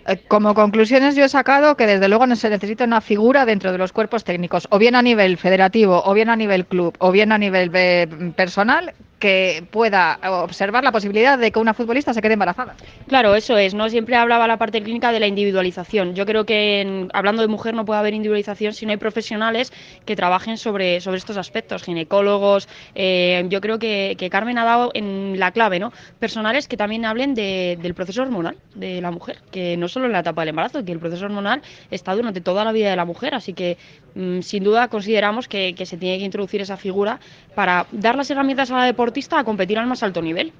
Eh, 0.06 0.18
como 0.28 0.54
conclusiones 0.54 1.16
yo 1.16 1.24
he 1.24 1.28
sacado 1.28 1.76
que 1.76 1.86
desde 1.86 2.08
luego 2.08 2.26
no 2.26 2.36
se 2.36 2.50
necesita 2.50 2.84
una 2.84 3.00
figura 3.00 3.46
dentro 3.46 3.72
de 3.72 3.78
los 3.78 3.92
cuerpos 3.92 4.24
técnicos, 4.24 4.68
o 4.70 4.78
bien 4.78 4.94
a 4.94 5.02
nivel 5.02 5.38
federativo, 5.38 6.02
o 6.04 6.12
bien 6.12 6.28
a 6.28 6.36
nivel 6.36 6.66
club, 6.66 6.94
o 6.98 7.10
bien 7.10 7.32
a 7.32 7.38
nivel 7.38 7.70
eh, 7.74 8.06
personal, 8.36 8.94
que 9.18 9.64
pueda 9.70 10.18
observar 10.42 10.84
la 10.84 10.92
posibilidad 10.92 11.38
de 11.38 11.50
que 11.50 11.58
una 11.58 11.74
futbolista 11.74 12.12
se 12.12 12.20
quede 12.20 12.34
embarazada. 12.34 12.74
Claro, 13.08 13.34
eso 13.34 13.56
es. 13.56 13.74
No 13.74 13.88
siempre 13.88 14.16
hablaba 14.16 14.46
la 14.46 14.58
parte 14.58 14.82
clínica 14.82 15.12
de 15.12 15.20
la 15.20 15.26
individualización. 15.26 16.14
Yo 16.14 16.26
creo 16.26 16.44
que 16.44 16.80
en, 16.80 17.10
hablando 17.14 17.42
de 17.42 17.48
mujer 17.48 17.74
no 17.74 17.84
puede 17.84 18.00
haber 18.00 18.14
individualización 18.14 18.74
si 18.74 18.86
no 18.86 18.92
hay 18.92 18.98
profesionales 18.98 19.72
que 20.04 20.16
trabajen 20.16 20.58
sobre, 20.58 21.00
sobre 21.00 21.18
estos 21.18 21.36
aspectos, 21.36 21.82
ginecólogos. 21.82 22.68
Eh, 22.94 23.44
yo 23.48 23.60
creo 23.60 23.78
que, 23.78 24.16
que, 24.18 24.30
Carmen 24.30 24.58
ha 24.58 24.64
dado 24.64 24.90
en 24.94 25.38
la 25.38 25.52
clave, 25.52 25.78
¿no? 25.78 25.92
Personales 26.18 26.68
que 26.68 26.76
también 26.76 27.04
hablen 27.04 27.34
de, 27.34 27.78
del 27.80 27.94
proceso 27.94 28.22
hormonal 28.22 28.56
de 28.74 29.00
la 29.00 29.10
mujer, 29.10 29.38
que 29.50 29.76
no 29.76 29.88
solo 29.88 30.06
en 30.06 30.12
la 30.12 30.20
etapa 30.20 30.42
del 30.42 30.50
embarazo, 30.50 30.84
que 30.84 30.92
el 30.92 30.98
proceso 30.98 31.24
hormonal 31.24 31.62
está 31.90 32.14
durante 32.14 32.40
toda 32.40 32.64
la 32.64 32.72
vida 32.72 32.90
de 32.90 32.96
la 32.96 33.04
mujer. 33.04 33.34
Así 33.34 33.52
que 33.52 33.78
mm, 34.14 34.40
sin 34.40 34.64
duda 34.64 34.88
consideramos 34.88 35.48
que, 35.48 35.74
que 35.74 35.86
se 35.86 35.96
tiene 35.96 36.18
que 36.18 36.24
introducir 36.24 36.60
esa 36.60 36.76
figura 36.76 37.20
para 37.54 37.86
dar 37.92 38.16
las 38.16 38.30
herramientas 38.30 38.70
a 38.70 38.78
la 38.78 38.84
deportista 39.04 39.38
a 39.38 39.44
competir 39.44 39.78
al 39.78 39.86
más 39.86 40.02
alto 40.02 40.22
nivel. 40.22 40.52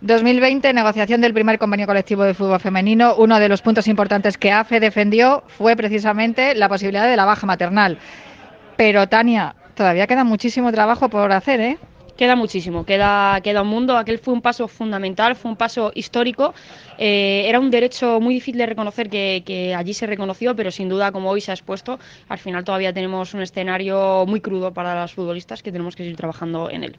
2020, 0.00 0.72
negociación 0.72 1.20
del 1.20 1.34
primer 1.34 1.58
convenio 1.58 1.86
colectivo 1.86 2.22
de 2.22 2.32
fútbol 2.32 2.60
femenino. 2.60 3.16
Uno 3.16 3.40
de 3.40 3.48
los 3.48 3.62
puntos 3.62 3.88
importantes 3.88 4.38
que 4.38 4.52
AFE 4.52 4.78
defendió 4.78 5.42
fue 5.48 5.74
precisamente 5.74 6.54
la 6.54 6.68
posibilidad 6.68 7.08
de 7.08 7.16
la 7.16 7.24
baja 7.24 7.46
maternal. 7.46 7.98
Pero 8.76 9.08
Tania, 9.08 9.56
todavía 9.74 10.06
queda 10.06 10.22
muchísimo 10.22 10.70
trabajo 10.70 11.08
por 11.08 11.32
hacer, 11.32 11.60
¿eh? 11.60 11.78
Queda 12.16 12.36
muchísimo, 12.36 12.84
queda, 12.84 13.40
queda 13.40 13.62
un 13.62 13.68
mundo. 13.68 13.96
Aquel 13.96 14.20
fue 14.20 14.34
un 14.34 14.40
paso 14.40 14.68
fundamental, 14.68 15.34
fue 15.34 15.50
un 15.50 15.56
paso 15.56 15.90
histórico. 15.96 16.54
Eh, 16.96 17.44
era 17.48 17.58
un 17.58 17.70
derecho 17.72 18.20
muy 18.20 18.34
difícil 18.34 18.58
de 18.58 18.66
reconocer 18.66 19.10
que, 19.10 19.42
que, 19.44 19.74
allí 19.74 19.94
se 19.94 20.06
reconoció, 20.06 20.54
pero 20.54 20.70
sin 20.70 20.88
duda, 20.88 21.10
como 21.10 21.30
hoy 21.30 21.40
se 21.40 21.50
ha 21.50 21.54
expuesto, 21.54 21.98
al 22.28 22.38
final 22.38 22.62
todavía 22.62 22.92
tenemos 22.92 23.34
un 23.34 23.42
escenario 23.42 24.26
muy 24.28 24.40
crudo 24.40 24.72
para 24.72 24.94
las 24.94 25.12
futbolistas 25.12 25.60
que 25.60 25.72
tenemos 25.72 25.96
que 25.96 26.04
seguir 26.04 26.16
trabajando 26.16 26.70
en 26.70 26.84
él 26.84 26.96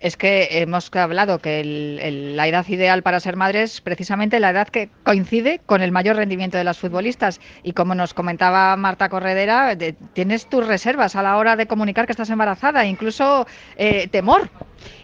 es 0.00 0.16
que 0.16 0.48
hemos 0.62 0.90
hablado 0.94 1.38
que 1.38 1.60
el, 1.60 1.98
el, 2.02 2.36
la 2.36 2.48
edad 2.48 2.66
ideal 2.68 3.02
para 3.02 3.20
ser 3.20 3.36
madre 3.36 3.62
es 3.62 3.80
precisamente 3.82 4.40
la 4.40 4.50
edad 4.50 4.68
que 4.68 4.88
coincide 5.04 5.60
con 5.66 5.82
el 5.82 5.92
mayor 5.92 6.16
rendimiento 6.16 6.56
de 6.56 6.64
las 6.64 6.78
futbolistas. 6.78 7.40
Y 7.62 7.72
como 7.72 7.94
nos 7.94 8.14
comentaba 8.14 8.74
Marta 8.76 9.10
Corredera, 9.10 9.76
de, 9.76 9.92
tienes 10.14 10.48
tus 10.48 10.66
reservas 10.66 11.16
a 11.16 11.22
la 11.22 11.36
hora 11.36 11.54
de 11.56 11.66
comunicar 11.66 12.06
que 12.06 12.12
estás 12.12 12.30
embarazada, 12.30 12.86
incluso 12.86 13.46
eh, 13.76 14.08
temor. 14.08 14.48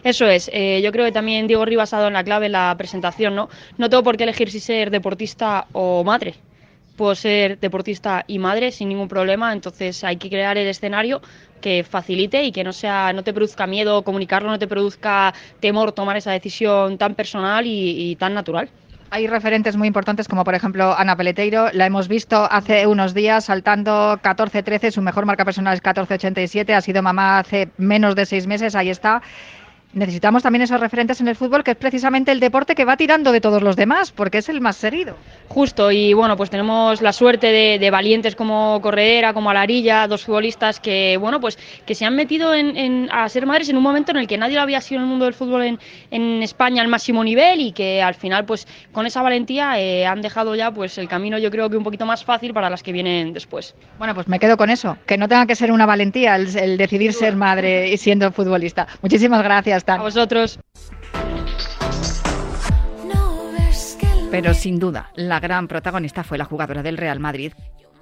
Eso 0.03 0.25
es, 0.25 0.49
eh, 0.51 0.81
yo 0.83 0.91
creo 0.91 1.05
que 1.05 1.11
también 1.11 1.45
Diego 1.45 1.65
Rivas 1.65 1.93
ha 1.93 1.97
dado 1.97 2.07
en 2.07 2.13
la 2.13 2.23
clave 2.23 2.49
la 2.49 2.73
presentación, 2.77 3.35
¿no? 3.35 3.49
No 3.77 3.89
tengo 3.89 4.03
por 4.03 4.17
qué 4.17 4.23
elegir 4.23 4.49
si 4.49 4.59
ser 4.59 4.89
deportista 4.89 5.67
o 5.73 6.03
madre 6.03 6.35
puedo 6.97 7.15
ser 7.15 7.59
deportista 7.59 8.25
y 8.27 8.39
madre 8.39 8.71
sin 8.71 8.89
ningún 8.89 9.07
problema, 9.07 9.53
entonces 9.53 10.03
hay 10.03 10.17
que 10.17 10.29
crear 10.29 10.57
el 10.57 10.67
escenario 10.67 11.21
que 11.61 11.83
facilite 11.83 12.43
y 12.43 12.51
que 12.51 12.63
no 12.63 12.73
sea, 12.73 13.13
no 13.13 13.23
te 13.23 13.33
produzca 13.33 13.65
miedo 13.67 14.03
comunicarlo, 14.03 14.49
no 14.49 14.59
te 14.59 14.67
produzca 14.67 15.33
temor 15.61 15.93
tomar 15.93 16.17
esa 16.17 16.31
decisión 16.31 16.97
tan 16.97 17.15
personal 17.15 17.65
y, 17.65 18.11
y 18.11 18.15
tan 18.17 18.33
natural. 18.33 18.69
Hay 19.09 19.25
referentes 19.25 19.77
muy 19.77 19.87
importantes 19.87 20.27
como 20.27 20.43
por 20.43 20.53
ejemplo 20.53 20.93
Ana 20.97 21.15
Peleteiro, 21.15 21.69
la 21.71 21.85
hemos 21.85 22.09
visto 22.09 22.45
hace 22.51 22.85
unos 22.87 23.13
días 23.13 23.45
saltando 23.45 24.19
14-13, 24.21 24.91
su 24.91 25.01
mejor 25.01 25.25
marca 25.25 25.45
personal 25.45 25.75
es 25.75 25.81
14-87, 25.81 26.73
ha 26.73 26.81
sido 26.81 27.01
mamá 27.01 27.39
hace 27.39 27.69
menos 27.77 28.15
de 28.15 28.25
seis 28.25 28.47
meses, 28.47 28.75
ahí 28.75 28.89
está 28.89 29.21
necesitamos 29.97 30.43
también 30.43 30.61
esos 30.61 30.79
referentes 30.79 31.19
en 31.21 31.27
el 31.27 31.35
fútbol, 31.35 31.63
que 31.63 31.71
es 31.71 31.77
precisamente 31.77 32.31
el 32.31 32.39
deporte 32.39 32.75
que 32.75 32.85
va 32.85 32.97
tirando 32.97 33.31
de 33.31 33.41
todos 33.41 33.61
los 33.61 33.75
demás, 33.75 34.11
porque 34.11 34.37
es 34.39 34.49
el 34.49 34.61
más 34.61 34.77
seguido. 34.77 35.15
Justo, 35.47 35.91
y 35.91 36.13
bueno, 36.13 36.37
pues 36.37 36.49
tenemos 36.49 37.01
la 37.01 37.13
suerte 37.13 37.47
de, 37.47 37.79
de 37.79 37.91
valientes 37.91 38.35
como 38.35 38.79
Corredera, 38.81 39.33
como 39.33 39.49
Alarilla, 39.49 40.07
dos 40.07 40.25
futbolistas 40.25 40.79
que, 40.79 41.17
bueno, 41.17 41.39
pues 41.39 41.57
que 41.85 41.95
se 41.95 42.05
han 42.05 42.15
metido 42.15 42.53
en, 42.53 42.77
en, 42.77 43.09
a 43.11 43.27
ser 43.29 43.45
madres 43.45 43.69
en 43.69 43.77
un 43.77 43.83
momento 43.83 44.11
en 44.11 44.17
el 44.17 44.27
que 44.27 44.37
nadie 44.37 44.55
lo 44.55 44.61
había 44.61 44.81
sido 44.81 44.99
en 44.99 45.03
el 45.03 45.09
mundo 45.09 45.25
del 45.25 45.33
fútbol 45.33 45.63
en, 45.63 45.79
en 46.11 46.43
España 46.43 46.81
al 46.81 46.87
máximo 46.87 47.23
nivel 47.23 47.61
y 47.61 47.71
que 47.71 48.01
al 48.01 48.15
final, 48.15 48.45
pues 48.45 48.67
con 48.91 49.05
esa 49.05 49.21
valentía 49.21 49.79
eh, 49.79 50.05
han 50.05 50.21
dejado 50.21 50.55
ya 50.55 50.71
pues 50.71 50.97
el 50.97 51.07
camino 51.07 51.37
yo 51.37 51.49
creo 51.49 51.69
que 51.69 51.77
un 51.77 51.83
poquito 51.83 52.05
más 52.05 52.23
fácil 52.23 52.53
para 52.53 52.69
las 52.69 52.83
que 52.83 52.91
vienen 52.91 53.33
después. 53.33 53.75
Bueno, 53.97 54.13
pues 54.13 54.27
me 54.27 54.39
quedo 54.39 54.57
con 54.57 54.69
eso, 54.69 54.97
que 55.05 55.17
no 55.17 55.27
tenga 55.27 55.45
que 55.45 55.55
ser 55.55 55.71
una 55.71 55.85
valentía 55.85 56.35
el, 56.35 56.55
el 56.55 56.77
decidir 56.77 57.13
ser 57.13 57.35
madre 57.35 57.89
y 57.91 57.97
siendo 57.97 58.31
futbolista. 58.31 58.87
Muchísimas 59.01 59.43
gracias. 59.43 59.86
A 59.87 59.97
vosotros. 59.97 60.59
Pero 64.29 64.53
sin 64.53 64.79
duda, 64.79 65.11
la 65.15 65.39
gran 65.39 65.67
protagonista 65.69 66.23
fue 66.23 66.37
la 66.37 66.43
jugadora 66.43 66.83
del 66.83 66.97
Real 66.97 67.19
Madrid, 67.19 67.53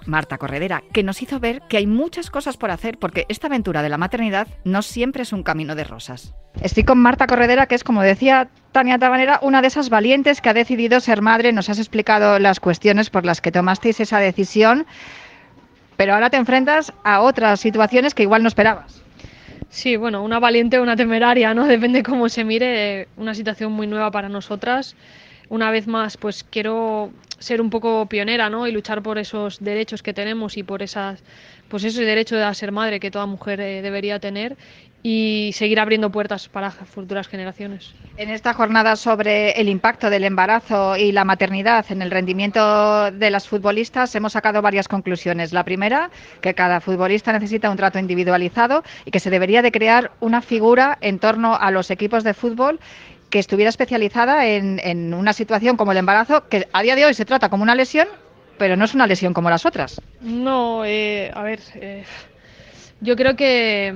Marta 0.06 0.38
Corredera, 0.38 0.82
que 0.92 1.04
nos 1.04 1.22
hizo 1.22 1.38
ver 1.38 1.62
que 1.68 1.76
hay 1.76 1.86
muchas 1.86 2.30
cosas 2.30 2.56
por 2.56 2.72
hacer 2.72 2.98
porque 2.98 3.26
esta 3.28 3.46
aventura 3.46 3.82
de 3.82 3.88
la 3.88 3.98
maternidad 3.98 4.48
no 4.64 4.82
siempre 4.82 5.22
es 5.22 5.32
un 5.32 5.44
camino 5.44 5.76
de 5.76 5.84
rosas. 5.84 6.34
Estoy 6.60 6.82
con 6.82 6.98
Marta 6.98 7.28
Corredera, 7.28 7.66
que 7.66 7.76
es, 7.76 7.84
como 7.84 8.02
decía 8.02 8.48
Tania 8.72 8.98
Tabanera, 8.98 9.38
una 9.42 9.62
de 9.62 9.68
esas 9.68 9.88
valientes 9.88 10.40
que 10.40 10.48
ha 10.48 10.54
decidido 10.54 10.98
ser 10.98 11.22
madre. 11.22 11.52
Nos 11.52 11.70
has 11.70 11.78
explicado 11.78 12.40
las 12.40 12.58
cuestiones 12.58 13.08
por 13.08 13.24
las 13.24 13.40
que 13.40 13.52
tomasteis 13.52 14.00
esa 14.00 14.18
decisión, 14.18 14.86
pero 15.96 16.14
ahora 16.14 16.30
te 16.30 16.36
enfrentas 16.36 16.92
a 17.04 17.20
otras 17.20 17.60
situaciones 17.60 18.14
que 18.14 18.24
igual 18.24 18.42
no 18.42 18.48
esperabas. 18.48 19.05
Sí, 19.68 19.96
bueno, 19.96 20.22
una 20.22 20.38
valiente 20.38 20.78
o 20.78 20.82
una 20.82 20.96
temeraria, 20.96 21.52
¿no? 21.54 21.66
Depende 21.66 22.02
cómo 22.02 22.28
se 22.28 22.44
mire, 22.44 23.08
una 23.16 23.34
situación 23.34 23.72
muy 23.72 23.86
nueva 23.86 24.10
para 24.10 24.28
nosotras. 24.28 24.96
Una 25.48 25.70
vez 25.70 25.86
más, 25.86 26.16
pues 26.16 26.42
quiero 26.44 27.14
ser 27.38 27.60
un 27.60 27.70
poco 27.70 28.06
pionera, 28.08 28.50
¿no? 28.50 28.66
Y 28.66 28.72
luchar 28.72 29.02
por 29.02 29.18
esos 29.18 29.58
derechos 29.60 30.02
que 30.02 30.12
tenemos 30.14 30.56
y 30.56 30.62
por 30.64 30.82
esas, 30.82 31.22
pues 31.68 31.84
ese 31.84 32.04
derecho 32.04 32.36
de 32.36 32.54
ser 32.54 32.72
madre 32.72 32.98
que 33.00 33.10
toda 33.10 33.26
mujer 33.26 33.60
eh, 33.60 33.82
debería 33.82 34.18
tener 34.20 34.56
y 35.02 35.50
seguir 35.54 35.78
abriendo 35.78 36.10
puertas 36.10 36.48
para 36.48 36.70
futuras 36.70 37.28
generaciones. 37.28 37.94
En 38.16 38.30
esta 38.30 38.54
jornada 38.54 38.96
sobre 38.96 39.52
el 39.52 39.68
impacto 39.68 40.10
del 40.10 40.24
embarazo 40.24 40.96
y 40.96 41.12
la 41.12 41.24
maternidad 41.24 41.86
en 41.90 42.02
el 42.02 42.10
rendimiento 42.10 43.10
de 43.12 43.30
las 43.30 43.46
futbolistas 43.46 44.14
hemos 44.14 44.32
sacado 44.32 44.62
varias 44.62 44.88
conclusiones. 44.88 45.52
La 45.52 45.64
primera, 45.64 46.10
que 46.40 46.54
cada 46.54 46.80
futbolista 46.80 47.32
necesita 47.32 47.70
un 47.70 47.76
trato 47.76 47.98
individualizado 47.98 48.82
y 49.04 49.10
que 49.10 49.20
se 49.20 49.30
debería 49.30 49.62
de 49.62 49.70
crear 49.70 50.12
una 50.20 50.42
figura 50.42 50.98
en 51.00 51.18
torno 51.18 51.54
a 51.54 51.70
los 51.70 51.90
equipos 51.90 52.24
de 52.24 52.34
fútbol 52.34 52.80
que 53.30 53.38
estuviera 53.38 53.68
especializada 53.68 54.46
en, 54.46 54.80
en 54.82 55.12
una 55.12 55.32
situación 55.32 55.76
como 55.76 55.92
el 55.92 55.98
embarazo, 55.98 56.48
que 56.48 56.68
a 56.72 56.82
día 56.82 56.96
de 56.96 57.04
hoy 57.04 57.14
se 57.14 57.24
trata 57.24 57.48
como 57.48 57.62
una 57.62 57.74
lesión, 57.74 58.08
pero 58.58 58.76
no 58.76 58.84
es 58.84 58.94
una 58.94 59.06
lesión 59.06 59.34
como 59.34 59.50
las 59.50 59.66
otras. 59.66 60.00
No, 60.20 60.84
eh, 60.84 61.30
a 61.34 61.42
ver, 61.42 61.60
eh, 61.74 62.04
yo 63.00 63.16
creo 63.16 63.36
que 63.36 63.94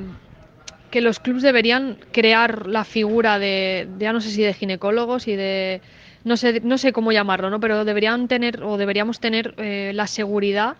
que 0.90 1.00
los 1.00 1.20
clubes 1.20 1.42
deberían 1.42 1.98
crear 2.12 2.66
la 2.66 2.84
figura 2.84 3.38
de, 3.38 3.88
ya 3.98 4.12
no 4.12 4.20
sé 4.20 4.30
si 4.30 4.42
de 4.42 4.52
ginecólogos 4.52 5.28
y 5.28 5.36
de, 5.36 5.80
no 6.24 6.36
sé, 6.36 6.60
no 6.60 6.78
sé 6.78 6.92
cómo 6.92 7.12
llamarlo, 7.12 7.50
¿no? 7.50 7.60
pero 7.60 7.84
deberían 7.84 8.28
tener 8.28 8.62
o 8.62 8.76
deberíamos 8.76 9.20
tener 9.20 9.54
eh, 9.58 9.92
la 9.94 10.06
seguridad 10.06 10.76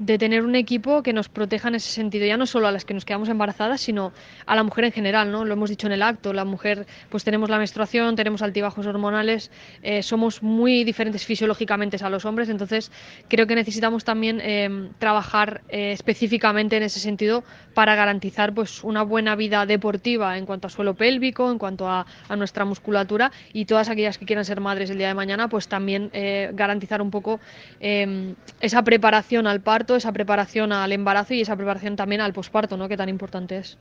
de 0.00 0.16
tener 0.16 0.44
un 0.44 0.54
equipo 0.54 1.02
que 1.02 1.12
nos 1.12 1.28
proteja 1.28 1.68
en 1.68 1.74
ese 1.74 1.90
sentido, 1.92 2.24
ya 2.24 2.38
no 2.38 2.46
solo 2.46 2.66
a 2.66 2.72
las 2.72 2.86
que 2.86 2.94
nos 2.94 3.04
quedamos 3.04 3.28
embarazadas, 3.28 3.82
sino 3.82 4.12
a 4.46 4.56
la 4.56 4.62
mujer 4.62 4.84
en 4.84 4.92
general, 4.92 5.30
¿no? 5.30 5.44
Lo 5.44 5.52
hemos 5.52 5.68
dicho 5.68 5.86
en 5.86 5.92
el 5.92 6.02
acto, 6.02 6.32
la 6.32 6.46
mujer, 6.46 6.86
pues 7.10 7.22
tenemos 7.22 7.50
la 7.50 7.58
menstruación, 7.58 8.16
tenemos 8.16 8.40
altibajos 8.40 8.86
hormonales, 8.86 9.50
eh, 9.82 10.02
somos 10.02 10.42
muy 10.42 10.84
diferentes 10.84 11.26
fisiológicamente 11.26 11.98
a 12.02 12.08
los 12.08 12.24
hombres, 12.24 12.48
entonces 12.48 12.90
creo 13.28 13.46
que 13.46 13.54
necesitamos 13.54 14.02
también 14.04 14.40
eh, 14.42 14.88
trabajar 14.98 15.60
eh, 15.68 15.92
específicamente 15.92 16.78
en 16.78 16.82
ese 16.82 16.98
sentido 16.98 17.44
para 17.74 17.94
garantizar 17.94 18.54
pues 18.54 18.82
una 18.84 19.02
buena 19.02 19.36
vida 19.36 19.66
deportiva 19.66 20.36
en 20.38 20.46
cuanto 20.46 20.66
a 20.66 20.70
suelo 20.70 20.94
pélvico, 20.94 21.50
en 21.50 21.58
cuanto 21.58 21.88
a, 21.88 22.06
nuestra 22.36 22.64
musculatura 22.64 23.32
y 23.52 23.66
todas 23.66 23.88
aquellas 23.90 24.16
que 24.16 24.24
quieran 24.24 24.44
ser 24.44 24.60
madres 24.60 24.88
el 24.88 24.98
día 24.98 25.08
de 25.08 25.14
mañana, 25.14 25.48
pues 25.48 25.68
también 25.68 26.10
eh, 26.12 26.50
garantizar 26.54 27.02
un 27.02 27.10
poco 27.10 27.40
eh, 27.80 28.34
esa 28.60 28.82
preparación 28.82 29.46
al 29.46 29.60
parto 29.60 29.89
esa 29.96 30.12
preparación 30.12 30.72
al 30.72 30.92
embarazo 30.92 31.34
y 31.34 31.40
esa 31.40 31.56
preparación 31.56 31.96
también 31.96 32.20
al 32.20 32.32
posparto, 32.32 32.76
¿no? 32.76 32.88
Que 32.88 32.96
tan 32.96 33.08
importante 33.08 33.58
es. 33.58 33.78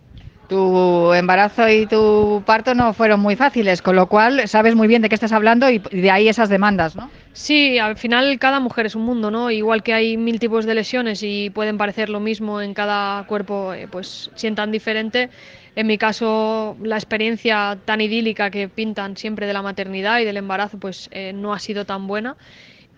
Tu 0.47 1.13
embarazo 1.13 1.69
y 1.69 1.85
tu 1.85 2.41
parto 2.43 2.73
no 2.73 2.91
fueron 2.93 3.19
muy 3.19 3.35
fáciles, 3.35 3.83
con 3.83 3.95
lo 3.95 4.07
cual 4.07 4.47
sabes 4.47 4.73
muy 4.73 4.87
bien 4.87 5.03
de 5.03 5.09
qué 5.09 5.13
estás 5.13 5.31
hablando 5.31 5.69
y 5.69 5.77
de 5.77 6.09
ahí 6.09 6.27
esas 6.27 6.49
demandas, 6.49 6.95
¿no? 6.95 7.11
Sí, 7.33 7.77
al 7.77 7.97
final 7.97 8.39
cada 8.39 8.59
mujer 8.59 8.87
es 8.87 8.95
un 8.95 9.03
mundo, 9.03 9.29
¿no? 9.29 9.51
Igual 9.51 9.83
que 9.83 9.93
hay 9.93 10.17
mil 10.17 10.39
tipos 10.39 10.65
de 10.65 10.73
lesiones 10.73 11.21
y 11.21 11.51
pueden 11.51 11.77
parecer 11.77 12.09
lo 12.09 12.19
mismo 12.19 12.61
en 12.61 12.73
cada 12.73 13.27
cuerpo, 13.27 13.73
eh, 13.75 13.87
pues 13.91 14.31
sientan 14.33 14.71
diferente. 14.71 15.29
En 15.75 15.85
mi 15.85 15.99
caso, 15.99 16.75
la 16.81 16.95
experiencia 16.95 17.77
tan 17.85 18.01
idílica 18.01 18.49
que 18.49 18.67
pintan 18.67 19.17
siempre 19.17 19.45
de 19.45 19.53
la 19.53 19.61
maternidad 19.61 20.19
y 20.19 20.25
del 20.25 20.37
embarazo, 20.37 20.79
pues 20.79 21.09
eh, 21.11 21.31
no 21.31 21.53
ha 21.53 21.59
sido 21.59 21.85
tan 21.85 22.07
buena. 22.07 22.35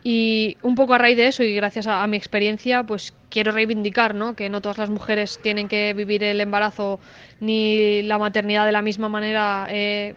Y 0.03 0.57
un 0.63 0.75
poco 0.75 0.93
a 0.93 0.97
raíz 0.97 1.17
de 1.17 1.27
eso 1.27 1.43
y 1.43 1.53
gracias 1.53 1.85
a, 1.85 2.05
mi 2.07 2.17
experiencia, 2.17 2.83
pues 2.83 3.13
quiero 3.29 3.51
reivindicar 3.51 4.15
¿no? 4.15 4.35
que 4.35 4.49
no 4.49 4.61
todas 4.61 4.79
las 4.79 4.89
mujeres 4.89 5.39
tienen 5.43 5.67
que 5.67 5.93
vivir 5.93 6.23
el 6.23 6.41
embarazo 6.41 6.99
ni 7.39 8.01
la 8.01 8.17
maternidad 8.17 8.65
de 8.65 8.71
la 8.71 8.81
misma 8.81 9.09
manera. 9.09 9.67
Eh, 9.69 10.15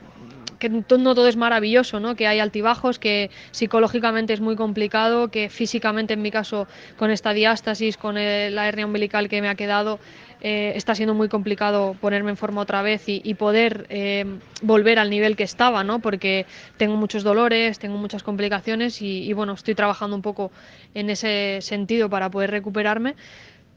que 0.58 0.70
no 0.70 1.14
todo 1.14 1.28
es 1.28 1.36
maravilloso, 1.36 2.00
¿no? 2.00 2.16
que 2.16 2.26
hay 2.26 2.38
altibajos, 2.38 2.98
que 2.98 3.30
psicológicamente 3.50 4.32
es 4.32 4.40
muy 4.40 4.56
complicado, 4.56 5.28
que 5.28 5.50
físicamente 5.50 6.14
en 6.14 6.22
mi 6.22 6.30
caso 6.30 6.66
con 6.96 7.10
esta 7.10 7.34
diástasis, 7.34 7.98
con 7.98 8.16
el, 8.16 8.54
la 8.54 8.66
hernia 8.66 8.86
umbilical 8.86 9.28
que 9.28 9.42
me 9.42 9.48
ha 9.48 9.56
quedado, 9.56 9.98
eh, 10.46 10.76
está 10.76 10.94
siendo 10.94 11.14
muy 11.14 11.30
complicado 11.30 11.96
ponerme 12.02 12.28
en 12.28 12.36
forma 12.36 12.60
otra 12.60 12.82
vez 12.82 13.08
y, 13.08 13.22
y 13.24 13.32
poder 13.32 13.86
eh, 13.88 14.26
volver 14.60 14.98
al 14.98 15.08
nivel 15.08 15.36
que 15.36 15.42
estaba, 15.42 15.82
¿no? 15.84 16.00
porque 16.00 16.44
tengo 16.76 16.96
muchos 16.96 17.22
dolores, 17.22 17.78
tengo 17.78 17.96
muchas 17.96 18.22
complicaciones 18.22 19.00
y, 19.00 19.24
y 19.24 19.32
bueno, 19.32 19.54
estoy 19.54 19.74
trabajando 19.74 20.14
un 20.14 20.20
poco 20.20 20.52
en 20.92 21.08
ese 21.08 21.60
sentido 21.62 22.10
para 22.10 22.30
poder 22.30 22.50
recuperarme 22.50 23.14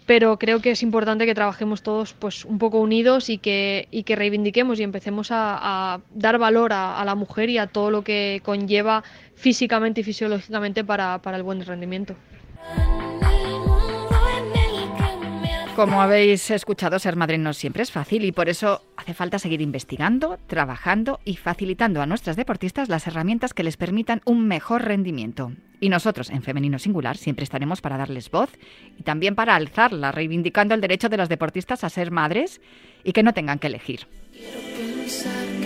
pero 0.05 0.39
creo 0.39 0.61
que 0.61 0.71
es 0.71 0.83
importante 0.83 1.25
que 1.25 1.35
trabajemos 1.35 1.83
todos 1.83 2.13
pues 2.13 2.43
un 2.43 2.57
poco 2.57 2.79
unidos 2.79 3.29
y 3.29 3.37
que, 3.37 3.87
y 3.91 4.03
que 4.03 4.17
reivindiquemos 4.17 4.79
y 4.79 4.83
empecemos 4.83 5.31
a, 5.31 5.57
a 5.61 5.99
dar 6.13 6.37
valor 6.37 6.73
a, 6.73 6.99
a, 6.99 7.05
la 7.05 7.15
mujer 7.15 7.49
y 7.49 7.59
a 7.59 7.67
todo 7.67 7.91
lo 7.91 8.03
que 8.03 8.41
conlleva 8.43 9.05
físicamente 9.35 10.01
y 10.01 10.03
fisiológicamente 10.03 10.83
para, 10.83 11.21
para 11.21 11.37
el 11.37 11.43
buen 11.43 11.65
rendimiento. 11.65 12.15
Como 15.77 16.01
habéis 16.01 16.49
escuchado, 16.49 16.97
ser 16.97 17.15
madre 17.15 17.37
no 17.37 17.53
siempre 17.53 17.83
es 17.83 17.91
fácil 17.91 18.25
y 18.25 18.31
por 18.31 18.49
eso 18.49 18.81
hace 18.95 19.13
falta 19.13 19.37
seguir 19.37 19.61
investigando, 19.61 20.39
trabajando 20.47 21.19
y 21.23 21.35
facilitando 21.35 22.01
a 22.01 22.07
nuestras 22.07 22.35
deportistas 22.35 22.89
las 22.89 23.05
herramientas 23.05 23.53
que 23.53 23.61
les 23.61 23.77
permitan 23.77 24.23
un 24.25 24.47
mejor 24.47 24.85
rendimiento. 24.85 25.51
Y 25.79 25.89
nosotros, 25.89 26.31
en 26.31 26.41
Femenino 26.41 26.79
Singular, 26.79 27.15
siempre 27.15 27.43
estaremos 27.43 27.81
para 27.81 27.95
darles 27.95 28.31
voz 28.31 28.49
y 28.97 29.03
también 29.03 29.35
para 29.35 29.53
alzarla, 29.53 30.11
reivindicando 30.11 30.73
el 30.73 30.81
derecho 30.81 31.09
de 31.09 31.17
las 31.17 31.29
deportistas 31.29 31.83
a 31.83 31.91
ser 31.91 32.09
madres 32.09 32.59
y 33.03 33.13
que 33.13 33.21
no 33.21 33.35
tengan 33.35 33.59
que 33.59 33.67
elegir. 33.67 34.07
Quiero 34.31 34.59
pensar 34.75 35.56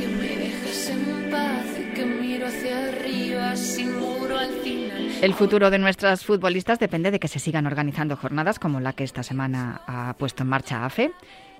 El 5.21 5.35
futuro 5.35 5.69
de 5.69 5.77
nuestras 5.77 6.25
futbolistas 6.25 6.79
depende 6.79 7.11
de 7.11 7.19
que 7.19 7.27
se 7.27 7.37
sigan 7.37 7.67
organizando 7.67 8.17
jornadas 8.17 8.57
como 8.57 8.79
la 8.79 8.93
que 8.93 9.03
esta 9.03 9.21
semana 9.21 9.81
ha 9.85 10.15
puesto 10.17 10.41
en 10.41 10.49
marcha 10.49 10.83
AFE. 10.83 11.11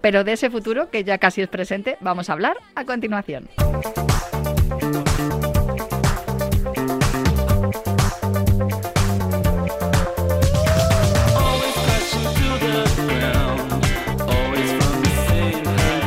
Pero 0.02 0.24
de 0.24 0.34
ese 0.34 0.50
futuro, 0.50 0.89
que 0.89 1.04
ya 1.04 1.19
casi 1.19 1.43
es 1.43 1.47
presente, 1.47 1.95
vamos 2.02 2.32
a 2.32 2.34
hablar 2.34 2.58
a 2.74 2.86
continuación. 2.86 3.50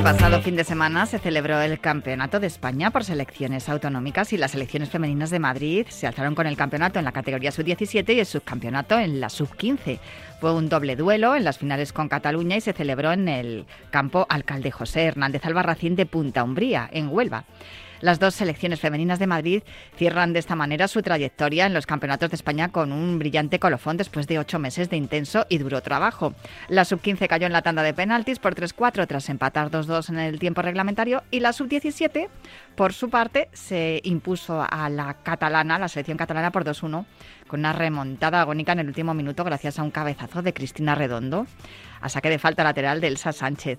Pasado 0.04 0.42
fin 0.42 0.54
de 0.54 0.64
semana 0.64 1.06
se 1.06 1.18
celebró 1.18 1.62
el 1.62 1.80
Campeonato 1.80 2.38
de 2.38 2.46
España 2.46 2.90
por 2.90 3.04
selecciones 3.04 3.70
autonómicas 3.70 4.34
y 4.34 4.36
las 4.36 4.50
selecciones 4.50 4.90
femeninas 4.90 5.30
de 5.30 5.38
Madrid 5.38 5.86
se 5.88 6.06
alzaron 6.06 6.34
con 6.34 6.46
el 6.46 6.58
campeonato 6.58 6.98
en 6.98 7.06
la 7.06 7.12
categoría 7.12 7.50
sub-17 7.50 8.14
y 8.14 8.20
el 8.20 8.26
subcampeonato 8.26 8.98
en 8.98 9.18
la 9.18 9.30
sub-15. 9.30 9.98
Fue 10.42 10.52
un 10.52 10.68
doble 10.68 10.96
duelo 10.96 11.34
en 11.34 11.44
las 11.44 11.56
finales 11.56 11.94
con 11.94 12.10
Cataluña 12.10 12.58
y 12.58 12.60
se 12.60 12.74
celebró 12.74 13.12
en 13.12 13.28
el 13.28 13.64
campo 13.90 14.26
Alcalde 14.28 14.70
José 14.70 15.04
Hernández 15.04 15.46
Albarracín 15.46 15.96
de 15.96 16.04
Punta 16.04 16.44
Umbría, 16.44 16.86
en 16.92 17.08
Huelva. 17.08 17.44
Las 18.04 18.20
dos 18.20 18.34
selecciones 18.34 18.80
femeninas 18.80 19.18
de 19.18 19.26
Madrid 19.26 19.62
cierran 19.96 20.34
de 20.34 20.38
esta 20.38 20.54
manera 20.54 20.88
su 20.88 21.00
trayectoria 21.00 21.64
en 21.64 21.72
los 21.72 21.86
campeonatos 21.86 22.28
de 22.28 22.36
España 22.36 22.68
con 22.68 22.92
un 22.92 23.18
brillante 23.18 23.58
colofón 23.58 23.96
después 23.96 24.26
de 24.26 24.38
ocho 24.38 24.58
meses 24.58 24.90
de 24.90 24.98
intenso 24.98 25.46
y 25.48 25.56
duro 25.56 25.80
trabajo. 25.80 26.34
La 26.68 26.84
sub-15 26.84 27.26
cayó 27.28 27.46
en 27.46 27.54
la 27.54 27.62
tanda 27.62 27.82
de 27.82 27.94
penaltis 27.94 28.38
por 28.38 28.54
3-4 28.54 29.06
tras 29.06 29.30
empatar 29.30 29.70
2-2 29.70 30.10
en 30.10 30.18
el 30.18 30.38
tiempo 30.38 30.60
reglamentario 30.60 31.22
y 31.30 31.40
la 31.40 31.54
sub-17, 31.54 32.28
por 32.76 32.92
su 32.92 33.08
parte, 33.08 33.48
se 33.54 34.02
impuso 34.04 34.66
a 34.68 34.90
la 34.90 35.14
catalana, 35.14 35.78
la 35.78 35.88
selección 35.88 36.18
catalana, 36.18 36.50
por 36.50 36.66
2-1 36.66 37.06
con 37.46 37.60
una 37.60 37.72
remontada 37.72 38.42
agónica 38.42 38.72
en 38.72 38.80
el 38.80 38.88
último 38.88 39.14
minuto 39.14 39.44
gracias 39.44 39.78
a 39.78 39.82
un 39.82 39.90
cabezazo 39.90 40.42
de 40.42 40.52
Cristina 40.52 40.94
Redondo 40.94 41.46
a 42.02 42.10
saque 42.10 42.28
de 42.28 42.38
falta 42.38 42.64
lateral 42.64 43.00
de 43.00 43.06
Elsa 43.08 43.32
Sánchez. 43.32 43.78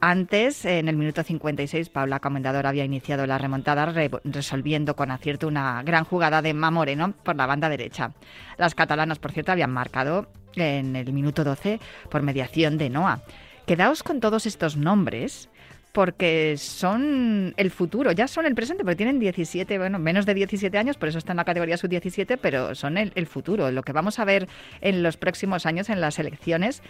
Antes, 0.00 0.64
en 0.64 0.88
el 0.88 0.96
minuto 0.96 1.22
56, 1.22 1.88
Paula 1.88 2.20
Comendador 2.20 2.66
había 2.66 2.84
iniciado 2.84 3.26
la 3.26 3.38
remontada 3.38 3.86
re 3.86 4.10
resolviendo 4.24 4.96
con 4.96 5.10
acierto 5.10 5.48
una 5.48 5.82
gran 5.82 6.04
jugada 6.04 6.42
de 6.42 6.52
Ma 6.52 6.70
Moreno 6.70 7.14
por 7.22 7.36
la 7.36 7.46
banda 7.46 7.68
derecha. 7.68 8.12
Las 8.58 8.74
catalanas, 8.74 9.18
por 9.18 9.32
cierto, 9.32 9.52
habían 9.52 9.70
marcado 9.70 10.26
en 10.56 10.96
el 10.96 11.12
minuto 11.12 11.44
12 11.44 11.80
por 12.10 12.22
mediación 12.22 12.76
de 12.78 12.90
Noa. 12.90 13.22
Quedaos 13.66 14.02
con 14.02 14.20
todos 14.20 14.46
estos 14.46 14.76
nombres 14.76 15.48
porque 15.94 16.56
son 16.58 17.54
el 17.56 17.70
futuro, 17.70 18.10
ya 18.10 18.26
son 18.26 18.46
el 18.46 18.56
presente, 18.56 18.82
porque 18.82 18.96
tienen 18.96 19.20
17, 19.20 19.78
bueno, 19.78 20.00
menos 20.00 20.26
de 20.26 20.34
17 20.34 20.76
años, 20.76 20.96
por 20.96 21.08
eso 21.08 21.18
está 21.18 21.32
en 21.32 21.36
la 21.36 21.44
categoría 21.44 21.76
sub-17, 21.76 22.36
pero 22.42 22.74
son 22.74 22.98
el, 22.98 23.26
futuro, 23.28 23.70
lo 23.70 23.84
que 23.84 23.92
vamos 23.92 24.18
a 24.18 24.24
ver 24.24 24.48
en 24.80 25.04
los 25.04 25.16
próximos 25.16 25.66
años 25.66 25.88
en 25.90 26.00
las 26.00 26.18
elecciones 26.18 26.82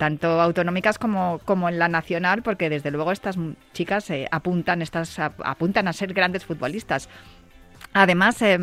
tanto 0.00 0.40
autonómicas 0.40 0.98
como, 0.98 1.40
como 1.44 1.68
en 1.68 1.78
la 1.78 1.86
nacional, 1.86 2.42
porque 2.42 2.70
desde 2.70 2.90
luego 2.90 3.12
estas 3.12 3.36
chicas 3.74 4.08
eh, 4.08 4.26
apuntan, 4.30 4.80
estas, 4.80 5.18
apuntan 5.18 5.88
a 5.88 5.92
ser 5.92 6.14
grandes 6.14 6.46
futbolistas. 6.46 7.10
Además, 7.92 8.40
eh, 8.40 8.58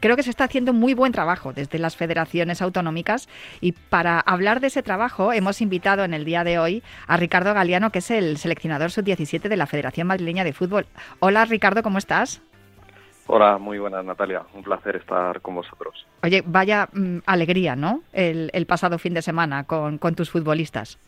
creo 0.00 0.16
que 0.16 0.24
se 0.24 0.30
está 0.30 0.44
haciendo 0.44 0.72
muy 0.72 0.94
buen 0.94 1.12
trabajo 1.12 1.52
desde 1.52 1.78
las 1.78 1.94
federaciones 1.94 2.60
autonómicas 2.60 3.28
y 3.60 3.70
para 3.70 4.18
hablar 4.18 4.58
de 4.58 4.66
ese 4.66 4.82
trabajo 4.82 5.32
hemos 5.32 5.60
invitado 5.60 6.02
en 6.02 6.12
el 6.12 6.24
día 6.24 6.42
de 6.42 6.58
hoy 6.58 6.82
a 7.06 7.16
Ricardo 7.16 7.54
Galeano, 7.54 7.92
que 7.92 8.00
es 8.00 8.10
el 8.10 8.36
seleccionador 8.36 8.90
sub-17 8.90 9.48
de 9.48 9.56
la 9.56 9.66
Federación 9.66 10.08
Madrileña 10.08 10.42
de 10.42 10.54
Fútbol. 10.54 10.86
Hola 11.20 11.44
Ricardo, 11.44 11.84
¿cómo 11.84 11.98
estás? 11.98 12.42
Hola, 13.32 13.58
muy 13.58 13.78
buenas 13.78 14.04
Natalia, 14.04 14.42
un 14.54 14.64
placer 14.64 14.96
estar 14.96 15.40
con 15.40 15.54
vosotros. 15.54 16.04
Oye, 16.24 16.42
vaya 16.44 16.88
mmm, 16.92 17.18
alegría, 17.26 17.76
¿no? 17.76 18.02
El, 18.12 18.50
el, 18.52 18.66
pasado 18.66 18.98
fin 18.98 19.14
de 19.14 19.22
semana 19.22 19.68
con, 19.68 19.98
con, 19.98 20.16
tus 20.16 20.32
futbolistas. 20.32 20.98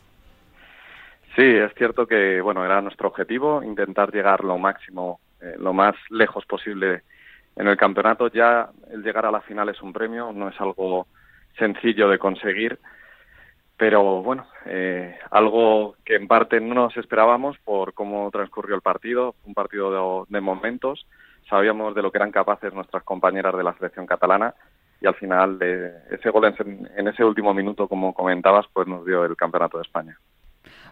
Sí, 1.35 1.43
es 1.43 1.73
cierto 1.73 2.07
que 2.07 2.39
bueno 2.39 2.63
era 2.63 2.81
nuestro 2.81 3.09
objetivo 3.09 3.61
intentar 3.61 4.13
llegar 4.13 4.41
lo 4.45 4.57
máximo, 4.57 5.19
eh, 5.41 5.55
lo 5.59 5.73
más 5.73 5.95
lejos 6.11 6.45
posible 6.45 7.01
en 7.57 7.67
el 7.67 7.75
campeonato. 7.75 8.29
Ya 8.29 8.69
el 8.89 9.03
llegar 9.03 9.25
a 9.25 9.31
la 9.31 9.41
final 9.41 9.67
es 9.67 9.81
un 9.81 9.91
premio, 9.91 10.31
no 10.31 10.47
es 10.47 10.61
algo 10.61 11.07
sencillo 11.57 12.07
de 12.07 12.19
conseguir, 12.19 12.79
pero 13.75 14.23
bueno, 14.23 14.47
eh, 14.65 15.19
algo 15.29 15.97
que 16.05 16.15
en 16.15 16.29
parte 16.29 16.61
no 16.61 16.73
nos 16.73 16.95
esperábamos 16.95 17.57
por 17.65 17.93
cómo 17.93 18.31
transcurrió 18.31 18.75
el 18.75 18.81
partido, 18.81 19.35
un 19.43 19.53
partido 19.53 20.25
de, 20.25 20.33
de 20.33 20.39
momentos 20.39 21.05
sabíamos 21.49 21.95
de 21.95 22.01
lo 22.01 22.11
que 22.11 22.17
eran 22.17 22.31
capaces 22.31 22.73
nuestras 22.73 23.03
compañeras 23.03 23.55
de 23.55 23.63
la 23.63 23.73
selección 23.73 24.05
catalana 24.05 24.53
y 25.01 25.07
al 25.07 25.15
final 25.15 25.59
de 25.59 25.91
ese 26.11 26.29
gol 26.29 26.45
en, 26.45 26.89
en, 26.95 27.07
ese 27.07 27.23
último 27.23 27.53
minuto, 27.53 27.87
como 27.87 28.13
comentabas, 28.13 28.65
pues 28.71 28.87
nos 28.87 29.05
dio 29.05 29.25
el 29.25 29.35
campeonato 29.35 29.77
de 29.77 29.83
España. 29.83 30.17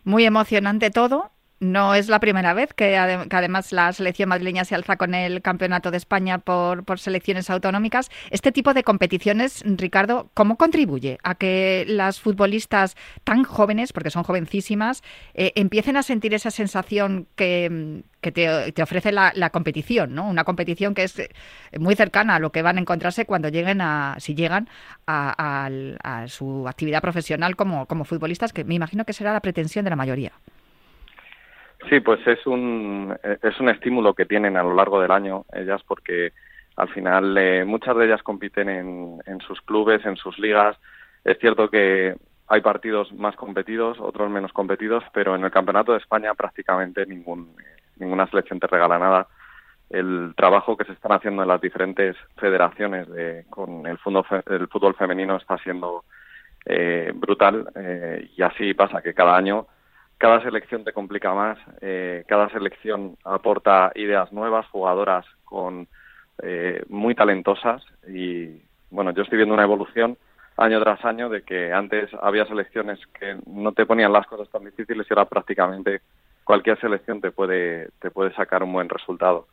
Muy 0.04 0.26
emocionante 0.26 0.92
todo 0.92 1.32
no 1.62 1.94
es 1.94 2.10
la 2.10 2.20
primera 2.20 2.54
vez 2.54 2.74
que, 2.74 2.98
ade- 2.98 3.28
que 3.30 3.36
además 3.36 3.72
la 3.72 3.94
selección 3.94 4.30
madrileña 4.30 4.66
se 4.66 4.76
alza 4.76 4.98
con 4.98 5.14
el 5.14 5.42
campeonato 5.44 5.92
de 5.92 5.98
España 5.98 6.40
por, 6.40 6.84
selecciones 7.00 7.50
autonómicas. 7.50 8.10
Este 8.32 8.52
tipo 8.52 8.74
de 8.74 8.84
competiciones, 8.84 9.64
Ricardo, 9.66 10.32
¿cómo 10.34 10.58
contribuye 10.58 11.20
a 11.24 11.36
que 11.36 11.86
las 11.88 12.20
futbolistas 12.20 12.98
tan 13.24 13.44
jóvenes, 13.44 13.94
porque 13.94 14.10
son 14.10 14.24
jovencísimas, 14.24 15.04
eh, 15.36 15.54
empiecen 15.56 15.98
a 15.98 16.04
sentir 16.04 16.34
esa 16.34 16.50
sensación 16.50 17.28
que, 17.36 18.04
te, 18.22 18.82
ofrece 18.82 19.12
la, 19.12 19.50
competición, 19.52 20.16
¿no? 20.16 20.28
Una 20.28 20.44
competición 20.44 20.96
que 20.96 21.04
es 21.04 21.20
eh, 21.20 21.30
muy 21.80 21.96
cercana 21.96 22.36
a 22.36 22.40
lo 22.40 22.52
que 22.52 22.64
van 22.64 22.78
a 22.78 22.82
encontrarse 22.82 23.26
cuando 23.26 23.50
lleguen 23.50 23.82
a, 23.82 24.16
si 24.20 24.34
llegan 24.34 24.68
a, 25.06 25.70
a 26.04 26.28
su 26.28 26.68
actividad 26.68 27.02
profesional 27.02 27.56
como, 27.56 27.86
como 27.86 28.04
futbolistas, 28.04 28.52
que 28.52 28.64
me 28.64 28.74
imagino 28.76 29.06
que 29.06 29.14
será 29.14 29.32
la 29.32 29.42
pretensión 29.42 29.86
de 29.86 29.92
la 29.92 29.96
mayoría. 29.96 30.32
Sí, 31.90 32.00
pues 32.00 32.26
es 32.28 32.46
un, 32.46 33.16
eh, 33.24 33.38
es 33.42 33.60
un 33.60 33.70
estímulo 33.70 34.14
que 34.14 34.26
tienen 34.26 34.56
a 34.58 34.64
lo 34.64 34.74
largo 34.74 35.02
del 35.02 35.12
año 35.12 35.46
ellas 35.54 35.82
porque 35.88 36.32
al 36.76 36.90
final 36.90 37.38
eh, 37.38 37.66
muchas 37.66 37.96
de 37.98 38.06
ellas 38.06 38.24
compiten 38.24 38.70
en, 38.70 39.20
en 39.26 39.40
sus 39.42 39.62
clubes, 39.62 40.06
en 40.06 40.16
sus 40.16 40.38
ligas. 40.40 40.78
Es 41.24 41.38
cierto 41.40 41.70
que 41.70 42.16
hay 42.48 42.62
partidos 42.62 43.12
más 43.14 43.36
competidos, 43.36 44.00
otros 44.00 44.30
menos 44.30 44.54
competidos, 44.54 45.04
pero 45.14 45.36
en 45.36 45.44
el 45.44 45.52
Campeonato 45.52 45.92
de 45.94 45.98
España 46.00 46.34
prácticamente 46.36 47.06
ningún, 47.06 47.56
ninguna 47.98 48.28
selección 48.28 48.60
te 48.60 48.68
regala 48.68 49.00
nada. 49.00 49.28
El 49.90 50.34
trabajo 50.38 50.78
que 50.78 50.86
se 50.86 50.94
están 50.94 51.12
haciendo 51.14 51.42
en 51.42 51.48
las 51.50 51.62
diferentes 51.62 52.16
federaciones 52.38 53.10
de, 53.10 53.46
con 53.50 53.86
el 53.88 53.98
fe- 53.98 54.44
el 54.48 54.68
fútbol 54.68 54.96
femenino 54.96 55.36
está 55.36 55.58
siendo 55.58 56.06
eh, 56.66 57.12
brutal 57.14 57.70
eh, 57.76 58.30
y 58.38 58.42
así 58.44 58.74
pasa 58.74 59.02
que 59.02 59.14
cada 59.14 59.36
año 59.36 59.68
cada 60.22 60.40
selección 60.44 60.84
te 60.84 60.94
complica 60.94 61.34
más, 61.34 61.58
eh, 61.82 62.24
cada 62.28 62.48
selección 62.50 63.18
aporta 63.26 63.92
ideas 63.96 64.32
nuevas, 64.32 64.68
jugadoras 64.68 65.26
con 65.44 65.88
eh, 66.44 66.84
muy 66.90 67.16
talentosas 67.16 67.84
y 68.08 68.62
bueno, 68.92 69.14
yo 69.14 69.24
estoy 69.24 69.38
viendo 69.38 69.56
una 69.56 69.64
evolución 69.64 70.16
año 70.58 70.80
tras 70.80 71.04
año 71.06 71.28
de 71.28 71.42
que 71.42 71.74
antes 71.74 72.12
había 72.22 72.46
selecciones 72.46 73.00
que 73.20 73.36
no 73.48 73.72
te 73.72 73.88
ponían 73.88 74.14
las 74.14 74.28
cosas 74.28 74.48
tan 74.52 74.64
difíciles 74.64 75.08
y 75.10 75.12
ahora 75.12 75.26
prácticamente 75.26 76.02
cualquier 76.44 76.80
selección 76.80 77.20
te 77.20 77.32
puede 77.32 77.90
te 78.00 78.12
puede 78.12 78.32
sacar 78.36 78.62
un 78.62 78.74
buen 78.74 78.90
resultado. 78.90 79.48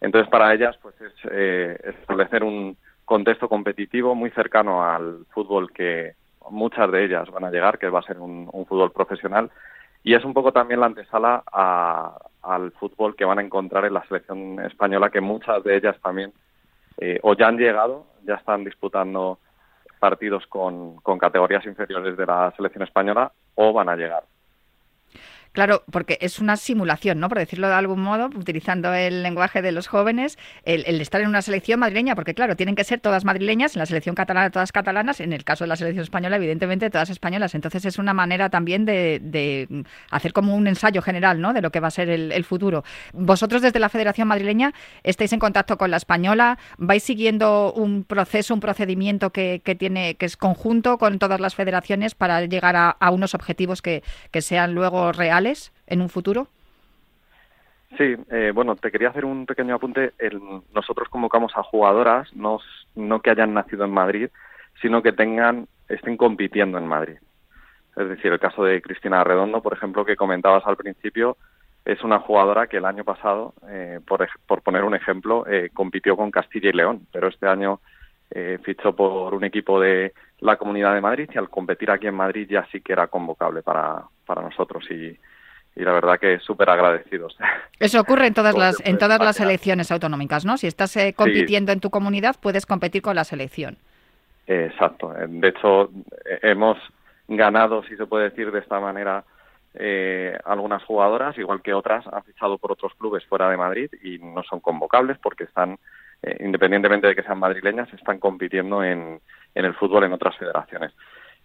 Entonces 0.00 0.30
para 0.30 0.54
ellas 0.54 0.74
pues 0.80 0.98
es 1.02 1.12
eh, 1.30 1.78
establecer 2.00 2.44
un 2.44 2.78
contexto 3.04 3.46
competitivo 3.46 4.14
muy 4.14 4.30
cercano 4.30 4.82
al 4.82 5.26
fútbol 5.34 5.70
que 5.70 6.14
muchas 6.48 6.90
de 6.90 7.04
ellas 7.04 7.30
van 7.30 7.44
a 7.44 7.50
llegar, 7.50 7.78
que 7.78 7.90
va 7.90 7.98
a 7.98 8.08
ser 8.08 8.18
un, 8.18 8.48
un 8.50 8.64
fútbol 8.64 8.90
profesional 8.90 9.50
y 10.04 10.14
es 10.14 10.24
un 10.24 10.32
poco 10.34 10.52
también 10.52 10.78
la 10.80 10.86
antesala 10.86 11.42
a- 11.50 12.16
al 12.42 12.70
fútbol 12.72 13.16
que 13.16 13.24
van 13.24 13.38
a 13.38 13.42
encontrar 13.42 13.86
en 13.86 13.94
la 13.94 14.04
selección 14.06 14.60
española, 14.60 15.08
que 15.10 15.20
muchas 15.22 15.64
de 15.64 15.76
ellas 15.76 15.96
también 16.02 16.32
eh, 16.98 17.18
o 17.22 17.34
ya 17.34 17.48
han 17.48 17.56
llegado, 17.56 18.06
ya 18.24 18.34
están 18.34 18.62
disputando 18.64 19.38
partidos 19.98 20.46
con, 20.46 20.96
con 20.96 21.18
categorías 21.18 21.64
inferiores 21.64 22.16
de 22.16 22.26
la 22.26 22.52
selección 22.56 22.84
española 22.84 23.32
o 23.56 23.72
van 23.72 23.88
a 23.88 23.96
llegar. 23.96 24.22
Claro, 25.54 25.84
porque 25.88 26.18
es 26.20 26.40
una 26.40 26.56
simulación, 26.56 27.20
¿no? 27.20 27.28
Por 27.28 27.38
decirlo 27.38 27.68
de 27.68 27.74
algún 27.74 28.00
modo, 28.02 28.26
utilizando 28.26 28.92
el 28.92 29.22
lenguaje 29.22 29.62
de 29.62 29.70
los 29.70 29.86
jóvenes, 29.86 30.36
el, 30.64 31.00
estar 31.00 31.20
en 31.20 31.28
una 31.28 31.42
selección 31.42 31.78
madrileña, 31.78 32.16
porque 32.16 32.34
claro, 32.34 32.56
tienen 32.56 32.74
que 32.74 32.82
ser 32.82 32.98
todas 32.98 33.24
madrileñas, 33.24 33.76
en 33.76 33.78
la 33.78 33.86
selección 33.86 34.16
catalana 34.16 34.50
todas 34.50 34.72
catalanas, 34.72 35.20
en 35.20 35.32
el 35.32 35.44
caso 35.44 35.62
de 35.62 35.68
la 35.68 35.76
selección 35.76 36.02
española, 36.02 36.36
evidentemente 36.36 36.90
todas 36.90 37.08
españolas. 37.08 37.54
Entonces 37.54 37.84
es 37.84 37.98
una 38.00 38.12
manera 38.12 38.50
también 38.50 38.84
de, 38.84 39.20
de 39.22 39.84
hacer 40.10 40.32
como 40.32 40.56
un 40.56 40.66
ensayo 40.66 41.02
general, 41.02 41.40
¿no? 41.40 41.52
De 41.52 41.62
lo 41.62 41.70
que 41.70 41.78
va 41.78 41.86
a 41.86 41.92
ser 41.92 42.10
el, 42.10 42.44
futuro. 42.44 42.82
Vosotros 43.12 43.62
desde 43.62 43.78
la 43.78 43.88
Federación 43.88 44.26
Madrileña 44.26 44.74
estáis 45.04 45.32
en 45.32 45.38
contacto 45.38 45.78
con 45.78 45.88
la 45.92 45.98
española, 45.98 46.58
vais 46.78 47.04
siguiendo 47.04 47.72
un 47.72 48.02
proceso, 48.02 48.54
un 48.54 48.60
procedimiento 48.60 49.30
que, 49.30 49.62
que 49.64 49.76
tiene, 49.76 50.16
que 50.16 50.26
es 50.26 50.36
conjunto 50.36 50.98
con 50.98 51.20
todas 51.20 51.38
las 51.38 51.54
federaciones 51.54 52.16
para 52.16 52.44
llegar 52.44 52.74
a, 52.74 52.90
a 52.90 53.12
unos 53.12 53.36
objetivos 53.36 53.82
que, 53.82 54.02
que 54.32 54.42
sean 54.42 54.74
luego 54.74 55.12
reales 55.12 55.43
en 55.86 56.00
un 56.00 56.08
futuro. 56.08 56.48
Sí, 57.96 58.16
eh, 58.30 58.50
bueno, 58.52 58.74
te 58.76 58.90
quería 58.90 59.10
hacer 59.10 59.24
un 59.24 59.46
pequeño 59.46 59.74
apunte. 59.76 60.12
El- 60.18 60.40
nosotros 60.74 61.08
convocamos 61.08 61.52
a 61.56 61.62
jugadoras, 61.62 62.34
no, 62.34 62.58
no 62.96 63.20
que 63.20 63.30
hayan 63.30 63.54
nacido 63.54 63.84
en 63.84 63.92
Madrid, 63.92 64.28
sino 64.82 65.02
que 65.02 65.12
tengan, 65.12 65.68
estén 65.88 66.16
compitiendo 66.16 66.78
en 66.78 66.86
Madrid. 66.86 67.16
Es 67.96 68.08
decir, 68.08 68.32
el 68.32 68.40
caso 68.40 68.64
de 68.64 68.82
Cristina 68.82 69.22
Redondo, 69.22 69.62
por 69.62 69.72
ejemplo, 69.72 70.04
que 70.04 70.16
comentabas 70.16 70.66
al 70.66 70.76
principio, 70.76 71.36
es 71.84 72.02
una 72.02 72.18
jugadora 72.18 72.66
que 72.66 72.78
el 72.78 72.84
año 72.84 73.04
pasado, 73.04 73.54
eh, 73.68 74.00
por, 74.04 74.26
por 74.46 74.62
poner 74.62 74.82
un 74.82 74.96
ejemplo, 74.96 75.46
eh, 75.46 75.70
compitió 75.72 76.16
con 76.16 76.32
Castilla 76.32 76.70
y 76.70 76.72
León, 76.72 77.06
pero 77.12 77.28
este 77.28 77.46
año 77.46 77.80
eh, 78.30 78.58
fichó 78.64 78.96
por 78.96 79.34
un 79.34 79.44
equipo 79.44 79.78
de 79.78 80.12
la 80.40 80.56
Comunidad 80.56 80.94
de 80.94 81.00
Madrid 81.00 81.30
y 81.32 81.38
al 81.38 81.50
competir 81.50 81.90
aquí 81.90 82.08
en 82.08 82.14
Madrid 82.16 82.48
ya 82.50 82.66
sí 82.72 82.80
que 82.80 82.92
era 82.94 83.06
convocable 83.06 83.62
para, 83.62 84.02
para 84.26 84.42
nosotros 84.42 84.90
y, 84.90 85.16
y 85.76 85.82
la 85.82 85.92
verdad 85.92 86.18
que 86.18 86.38
súper 86.38 86.70
agradecidos. 86.70 87.36
Eso 87.78 88.00
ocurre 88.00 88.26
en 88.26 88.34
todas 88.34 88.52
Como 88.52 88.64
las 88.64 88.86
en 88.86 88.98
todas 88.98 89.18
las 89.18 89.40
elecciones 89.40 89.90
autonómicas, 89.90 90.44
¿no? 90.44 90.56
Si 90.56 90.66
estás 90.66 90.96
eh, 90.96 91.14
compitiendo 91.16 91.72
en 91.72 91.80
tu 91.80 91.90
comunidad, 91.90 92.36
puedes 92.40 92.66
competir 92.66 93.02
con 93.02 93.16
la 93.16 93.24
selección. 93.24 93.76
Exacto. 94.46 95.12
De 95.26 95.48
hecho, 95.48 95.90
eh, 96.26 96.38
hemos 96.42 96.78
ganado, 97.28 97.82
si 97.84 97.96
se 97.96 98.06
puede 98.06 98.30
decir 98.30 98.50
de 98.52 98.60
esta 98.60 98.78
manera, 98.78 99.24
eh, 99.74 100.38
algunas 100.44 100.84
jugadoras, 100.84 101.36
igual 101.38 101.62
que 101.62 101.74
otras, 101.74 102.06
han 102.06 102.22
fichado 102.22 102.58
por 102.58 102.72
otros 102.72 102.92
clubes 102.94 103.24
fuera 103.26 103.48
de 103.50 103.56
Madrid 103.56 103.90
y 104.02 104.18
no 104.18 104.42
son 104.44 104.60
convocables 104.60 105.18
porque 105.18 105.44
están, 105.44 105.78
eh, 106.22 106.36
independientemente 106.40 107.08
de 107.08 107.16
que 107.16 107.22
sean 107.22 107.38
madrileñas, 107.38 107.92
están 107.92 108.18
compitiendo 108.18 108.84
en, 108.84 109.20
en 109.54 109.64
el 109.64 109.74
fútbol 109.74 110.04
en 110.04 110.12
otras 110.12 110.36
federaciones. 110.36 110.92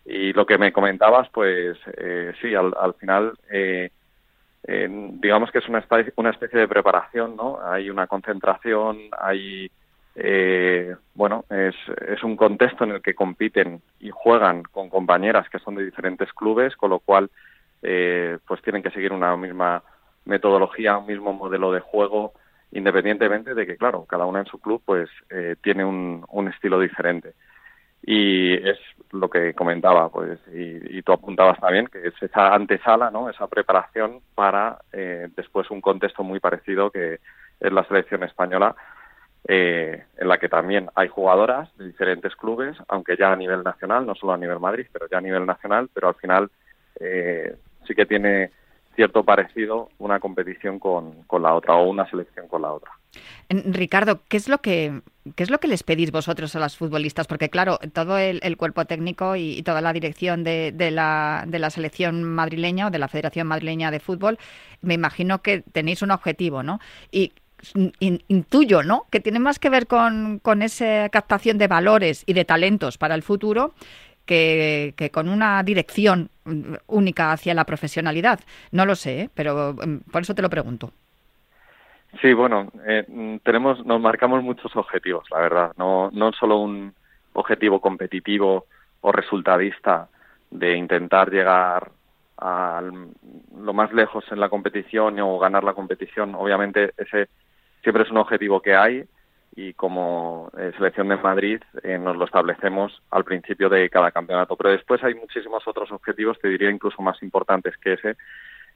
Y 0.06 0.34
lo 0.34 0.46
que 0.46 0.58
me 0.58 0.72
comentabas, 0.72 1.30
pues 1.30 1.78
eh, 1.98 2.34
sí, 2.42 2.54
al, 2.56 2.74
al 2.80 2.94
final, 2.96 3.34
eh, 3.52 3.92
eh, 4.64 4.88
digamos 5.14 5.52
que 5.52 5.60
es 5.60 5.68
una, 5.70 5.82
espe- 5.88 6.14
una 6.18 6.32
especie 6.32 6.60
de 6.60 6.68
preparación, 6.68 7.36
¿no? 7.36 7.60
Hay 7.64 7.90
una 7.90 8.08
concentración, 8.08 8.98
hay 9.20 9.72
eh, 10.16 10.96
bueno, 11.14 11.46
es, 11.50 11.76
es 12.08 12.24
un 12.24 12.36
contexto 12.36 12.84
en 12.84 12.92
el 12.92 13.02
que 13.02 13.16
compiten 13.16 13.82
y 14.00 14.10
juegan 14.12 14.64
con 14.64 14.90
compañeras 14.90 15.50
que 15.50 15.60
son 15.60 15.76
de 15.76 15.86
diferentes 15.86 16.32
clubes, 16.34 16.76
con 16.76 16.90
lo 16.90 17.00
cual 17.00 17.30
eh, 17.82 18.38
pues 18.48 18.62
tienen 18.62 18.84
que 18.84 18.92
seguir 18.92 19.14
una 19.14 19.36
misma 19.38 19.84
metodología, 20.26 20.98
un 20.98 21.08
mismo 21.08 21.34
modelo 21.34 21.72
de 21.72 21.80
juego, 21.80 22.34
independientemente 22.72 23.54
de 23.56 23.66
que, 23.66 23.78
claro, 23.78 24.06
cada 24.06 24.26
una 24.26 24.40
en 24.40 24.46
su 24.46 24.60
club 24.60 24.82
pues 24.86 25.10
eh, 25.30 25.56
tiene 25.62 25.86
un, 25.86 26.26
un 26.30 26.48
estilo 26.50 26.80
diferente. 26.80 27.34
Y 28.04 28.54
es 28.54 28.78
lo 29.12 29.30
que 29.30 29.54
comentaba, 29.54 30.10
pues, 30.10 30.40
y, 30.54 30.98
y 30.98 31.02
tú 31.02 31.14
apuntabas 31.14 31.60
también, 31.60 31.88
que 31.88 32.08
es 32.08 32.14
esa 32.22 32.54
antesala, 32.54 33.12
¿no? 33.12 33.30
Esa 33.30 33.48
preparación 33.48 34.22
para 34.36 34.80
eh, 34.94 35.28
después 35.36 35.70
un 35.72 35.82
contexto 35.82 36.24
muy 36.24 36.40
parecido 36.40 36.92
que 36.92 37.20
es 37.60 37.72
la 37.72 37.84
selección 37.86 38.24
española, 38.24 38.76
eh, 39.48 40.04
en 40.18 40.28
la 40.28 40.38
que 40.38 40.50
también 40.50 40.90
hay 40.96 41.08
jugadoras 41.08 41.76
de 41.78 41.88
diferentes 41.88 42.36
clubes, 42.36 42.78
aunque 42.88 43.18
ya 43.18 43.32
a 43.32 43.36
nivel 43.36 43.64
nacional, 43.64 44.06
no 44.06 44.16
solo 44.16 44.34
a 44.34 44.38
nivel 44.38 44.60
Madrid, 44.60 44.88
pero 44.92 45.08
ya 45.10 45.18
a 45.18 45.22
nivel 45.22 45.46
nacional, 45.46 45.90
pero 45.94 46.10
al 46.10 46.16
final 46.16 46.50
eh, 47.00 47.56
sí 47.88 47.96
que 47.96 48.06
tiene 48.06 48.52
cierto 48.96 49.24
parecido 49.24 49.90
una 49.98 50.20
competición 50.20 50.78
con, 50.78 51.24
con 51.24 51.42
la 51.42 51.54
otra 51.54 51.76
o 51.76 51.90
una 51.90 52.10
selección 52.10 52.48
con 52.48 52.62
la 52.62 52.74
otra. 52.74 52.92
Ricardo, 53.50 54.20
¿qué 54.28 54.38
es 54.38 54.50
lo 54.50 54.60
que 54.60 55.02
qué 55.36 55.44
es 55.44 55.50
lo 55.50 55.60
que 55.60 55.68
les 55.68 55.84
pedís 55.84 56.12
vosotros 56.12 56.56
a 56.56 56.60
las 56.60 56.78
futbolistas? 56.78 57.28
Porque 57.28 57.50
claro, 57.50 57.80
todo 57.94 58.18
el, 58.18 58.58
cuerpo 58.58 58.86
técnico 58.86 59.36
y, 59.36 59.62
toda 59.64 59.82
la 59.82 59.94
dirección 59.94 60.44
de, 60.44 60.72
de 60.74 60.92
la, 60.92 61.46
de 61.48 61.60
la 61.60 61.70
selección 61.70 62.24
madrileña 62.24 62.88
o 62.88 62.92
de 62.92 63.00
la 63.00 63.08
Federación 63.08 63.48
Madrileña 63.48 63.92
de 63.92 64.00
Fútbol, 64.00 64.38
me 64.82 64.94
imagino 64.94 65.42
que 65.42 65.62
tenéis 65.62 66.02
un 66.02 66.12
objetivo, 66.12 66.64
¿no? 66.64 66.80
Y 67.12 67.34
in- 68.00 68.24
intuyo, 68.28 68.84
¿no? 68.84 69.06
Que 69.10 69.20
tiene 69.20 69.40
más 69.40 69.60
que 69.60 69.70
ver 69.70 69.88
con, 69.88 70.40
con 70.40 70.62
esa 70.62 71.10
captación 71.10 71.58
de 71.58 71.68
valores 71.68 72.24
y 72.26 72.34
de 72.34 72.46
talentos 72.46 72.98
para 72.98 73.16
el 73.16 73.24
futuro 73.24 73.74
que, 74.26 74.94
que 74.96 75.10
con 75.12 75.28
una 75.30 75.64
dirección 75.64 76.30
única 76.88 77.32
hacia 77.32 77.54
la 77.54 77.66
profesionalidad. 77.66 78.40
No 78.72 78.86
lo 78.86 78.96
sé, 78.96 79.22
¿eh? 79.22 79.30
pero 79.34 79.74
mm, 79.74 80.12
por 80.12 80.22
eso 80.22 80.36
te 80.36 80.42
lo 80.42 80.50
pregunto. 80.50 80.94
Sí, 82.22 82.34
bueno, 82.34 82.72
eh, 82.88 83.06
mm, 83.08 83.38
tenemos, 83.38 83.86
nos 83.86 84.02
marcamos 84.02 84.44
muchos 84.44 84.76
objetivos, 84.76 85.26
la 85.32 85.40
verdad. 85.40 85.74
No, 85.78 86.10
no 86.12 86.32
solo 86.34 86.58
un 86.58 86.94
objetivo 87.34 87.80
competitivo 87.80 88.66
o 89.02 89.12
resultadista 89.12 90.10
de 90.50 90.76
intentar 90.76 91.32
llegar 91.32 91.92
a 92.38 92.82
lo 92.82 93.74
más 93.74 93.94
lejos 93.94 94.24
en 94.32 94.40
la 94.40 94.50
competición 94.50 95.20
o 95.20 95.38
ganar 95.40 95.64
la 95.64 95.74
competición. 95.74 96.36
Obviamente 96.36 96.94
ese 96.98 97.30
siempre 97.84 98.04
es 98.04 98.12
un 98.12 98.18
objetivo 98.18 98.62
que 98.62 98.76
hay 98.76 99.04
y 99.56 99.74
como 99.74 100.50
eh, 100.58 100.72
selección 100.78 101.10
de 101.10 101.18
Madrid 101.18 101.62
eh, 101.84 101.98
nos 101.98 102.16
lo 102.16 102.26
establecemos 102.26 103.02
al 103.12 103.26
principio 103.26 103.70
de 103.70 103.90
cada 103.90 104.12
campeonato. 104.12 104.56
Pero 104.56 104.72
después 104.72 105.04
hay 105.04 105.16
muchísimos 105.16 105.68
otros 105.68 105.92
objetivos, 105.92 106.40
te 106.40 106.48
diría 106.48 106.70
incluso 106.70 107.02
más 107.02 107.22
importantes 107.24 107.78
que 107.78 107.94
ese, 107.94 108.16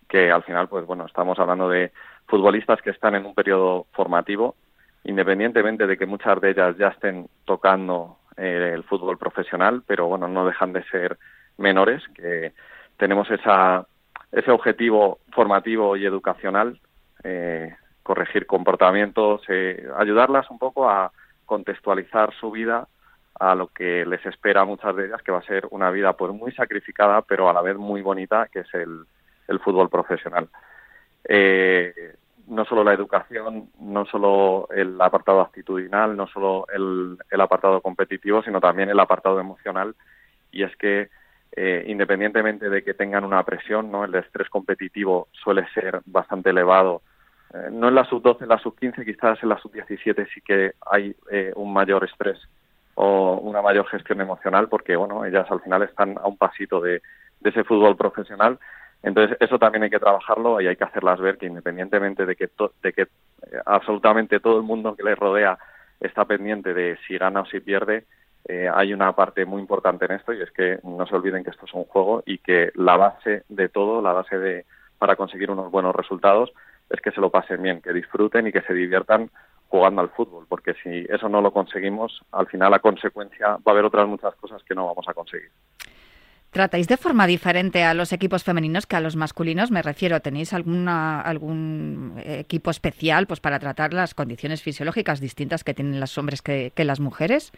que 0.07 0.31
al 0.31 0.43
final, 0.43 0.67
pues 0.67 0.85
bueno, 0.85 1.05
estamos 1.05 1.37
hablando 1.39 1.69
de 1.69 1.91
futbolistas 2.27 2.81
que 2.81 2.91
están 2.91 3.15
en 3.15 3.25
un 3.25 3.33
periodo 3.33 3.87
formativo, 3.91 4.55
independientemente 5.03 5.87
de 5.87 5.97
que 5.97 6.05
muchas 6.05 6.39
de 6.41 6.51
ellas 6.51 6.77
ya 6.77 6.87
estén 6.89 7.27
tocando 7.45 8.17
eh, 8.37 8.71
el 8.73 8.83
fútbol 8.83 9.17
profesional, 9.17 9.83
pero 9.85 10.07
bueno, 10.07 10.27
no 10.27 10.45
dejan 10.45 10.73
de 10.73 10.83
ser 10.85 11.17
menores, 11.57 12.01
que 12.15 12.53
tenemos 12.97 13.29
esa, 13.29 13.85
ese 14.31 14.51
objetivo 14.51 15.19
formativo 15.31 15.95
y 15.97 16.05
educacional, 16.05 16.79
eh, 17.23 17.75
corregir 18.01 18.45
comportamientos, 18.45 19.41
eh, 19.47 19.87
ayudarlas 19.97 20.49
un 20.49 20.59
poco 20.59 20.89
a 20.89 21.11
contextualizar 21.45 22.33
su 22.33 22.51
vida 22.51 22.87
a 23.39 23.55
lo 23.55 23.67
que 23.67 24.05
les 24.05 24.25
espera 24.25 24.61
a 24.61 24.65
muchas 24.65 24.95
de 24.95 25.07
ellas, 25.07 25.21
que 25.21 25.31
va 25.31 25.39
a 25.39 25.43
ser 25.43 25.67
una 25.71 25.89
vida 25.89 26.13
pues 26.13 26.33
muy 26.33 26.51
sacrificada, 26.53 27.21
pero 27.21 27.49
a 27.49 27.53
la 27.53 27.61
vez 27.61 27.77
muy 27.77 28.01
bonita, 28.01 28.47
que 28.51 28.59
es 28.59 28.73
el, 28.73 29.05
el 29.47 29.59
fútbol 29.59 29.89
profesional. 29.89 30.47
Eh, 31.25 32.15
no 32.47 32.65
solo 32.65 32.83
la 32.83 32.93
educación, 32.93 33.69
no 33.79 34.05
solo 34.05 34.67
el 34.69 34.99
apartado 34.99 35.41
actitudinal, 35.41 36.15
no 36.15 36.27
solo 36.27 36.67
el, 36.73 37.17
el 37.31 37.41
apartado 37.41 37.81
competitivo, 37.81 38.43
sino 38.43 38.59
también 38.59 38.89
el 38.89 38.99
apartado 38.99 39.39
emocional. 39.39 39.95
Y 40.51 40.63
es 40.63 40.75
que 40.75 41.09
eh, 41.55 41.83
independientemente 41.87 42.67
de 42.67 42.83
que 42.83 42.95
tengan 42.95 43.23
una 43.23 43.43
presión, 43.43 43.91
¿no? 43.91 44.03
el 44.05 44.15
estrés 44.15 44.49
competitivo 44.49 45.27
suele 45.31 45.67
ser 45.73 46.01
bastante 46.05 46.49
elevado. 46.49 47.03
Eh, 47.53 47.69
no 47.71 47.89
en 47.89 47.95
la 47.95 48.05
sub-12, 48.05 48.41
en 48.41 48.49
la 48.49 48.57
sub-15, 48.57 49.05
quizás 49.05 49.41
en 49.43 49.49
la 49.49 49.59
sub-17 49.59 50.27
sí 50.33 50.41
que 50.41 50.73
hay 50.83 51.15
eh, 51.29 51.53
un 51.55 51.71
mayor 51.71 52.05
estrés 52.05 52.39
o 52.95 53.35
una 53.37 53.61
mayor 53.61 53.85
gestión 53.87 54.19
emocional 54.21 54.67
porque, 54.67 54.95
bueno, 54.95 55.25
ellas 55.25 55.45
al 55.51 55.61
final 55.61 55.83
están 55.83 56.17
a 56.17 56.27
un 56.27 56.37
pasito 56.37 56.81
de, 56.81 57.03
de 57.39 57.49
ese 57.49 57.63
fútbol 57.63 57.95
profesional 57.95 58.57
entonces, 59.03 59.37
eso 59.41 59.59
también 59.59 59.83
hay 59.83 59.89
que 59.89 59.99
trabajarlo 59.99 60.61
y 60.61 60.67
hay 60.67 60.77
que 60.77 60.85
hacerlas 60.85 61.19
ver 61.19 61.37
que 61.37 61.45
independientemente 61.45 62.25
de 62.25 62.35
que, 62.37 62.49
de 62.81 62.93
que 62.93 63.01
eh, 63.01 63.07
absolutamente 63.65 64.39
todo 64.39 64.57
el 64.57 64.63
mundo 64.63 64.95
que 64.95 65.03
les 65.03 65.19
rodea 65.19 65.57
está 65.99 66.23
pendiente 66.23 66.73
de 66.73 66.97
si 67.05 67.17
gana 67.17 67.41
o 67.41 67.45
si 67.45 67.59
pierde, 67.59 68.05
eh, 68.45 68.69
hay 68.73 68.93
una 68.93 69.13
parte 69.13 69.45
muy 69.45 69.61
importante 69.61 70.05
en 70.05 70.13
esto 70.13 70.33
y 70.33 70.41
es 70.41 70.51
que 70.51 70.79
no 70.83 71.05
se 71.05 71.15
olviden 71.15 71.43
que 71.43 71.49
esto 71.49 71.65
es 71.65 71.73
un 71.73 71.83
juego 71.83 72.23
y 72.25 72.37
que 72.37 72.71
la 72.75 72.95
base 72.95 73.43
de 73.49 73.67
todo, 73.67 74.01
la 74.01 74.13
base 74.13 74.37
de 74.37 74.65
para 74.97 75.17
conseguir 75.17 75.51
unos 75.51 75.69
buenos 75.69 75.93
resultados 75.93 76.53
es 76.89 77.01
que 77.01 77.11
se 77.11 77.19
lo 77.19 77.29
pasen 77.29 77.61
bien, 77.61 77.81
que 77.81 77.91
disfruten 77.91 78.47
y 78.47 78.53
que 78.53 78.61
se 78.61 78.73
diviertan 78.73 79.29
jugando 79.67 80.01
al 80.01 80.09
fútbol, 80.09 80.45
porque 80.47 80.75
si 80.75 81.05
eso 81.09 81.27
no 81.27 81.41
lo 81.41 81.51
conseguimos, 81.51 82.21
al 82.31 82.47
final 82.47 82.71
la 82.71 82.79
consecuencia 82.79 83.47
va 83.47 83.61
a 83.65 83.71
haber 83.71 83.85
otras 83.85 84.07
muchas 84.07 84.35
cosas 84.35 84.61
que 84.63 84.75
no 84.75 84.85
vamos 84.85 85.07
a 85.09 85.13
conseguir. 85.13 85.49
¿Tratáis 86.53 86.87
de 86.87 86.97
forma 86.97 87.25
diferente 87.25 87.83
a 87.83 87.95
los 87.95 88.13
equipos 88.13 88.43
femeninos 88.43 88.85
que 88.85 88.95
a 88.95 89.01
los 89.01 89.15
masculinos? 89.15 89.71
Me 89.71 89.81
refiero, 89.81 90.19
¿tenéis 90.19 90.53
alguna, 90.53 91.19
algún 91.19 92.21
equipo 92.23 92.69
especial 92.69 93.25
pues 93.25 93.39
para 93.39 93.57
tratar 93.57 93.91
las 93.91 94.13
condiciones 94.13 94.61
fisiológicas 94.61 95.19
distintas 95.19 95.63
que 95.63 95.73
tienen 95.73 95.99
los 95.99 96.15
hombres 96.19 96.43
que, 96.43 96.71
las 96.77 96.99
mujeres? 96.99 97.51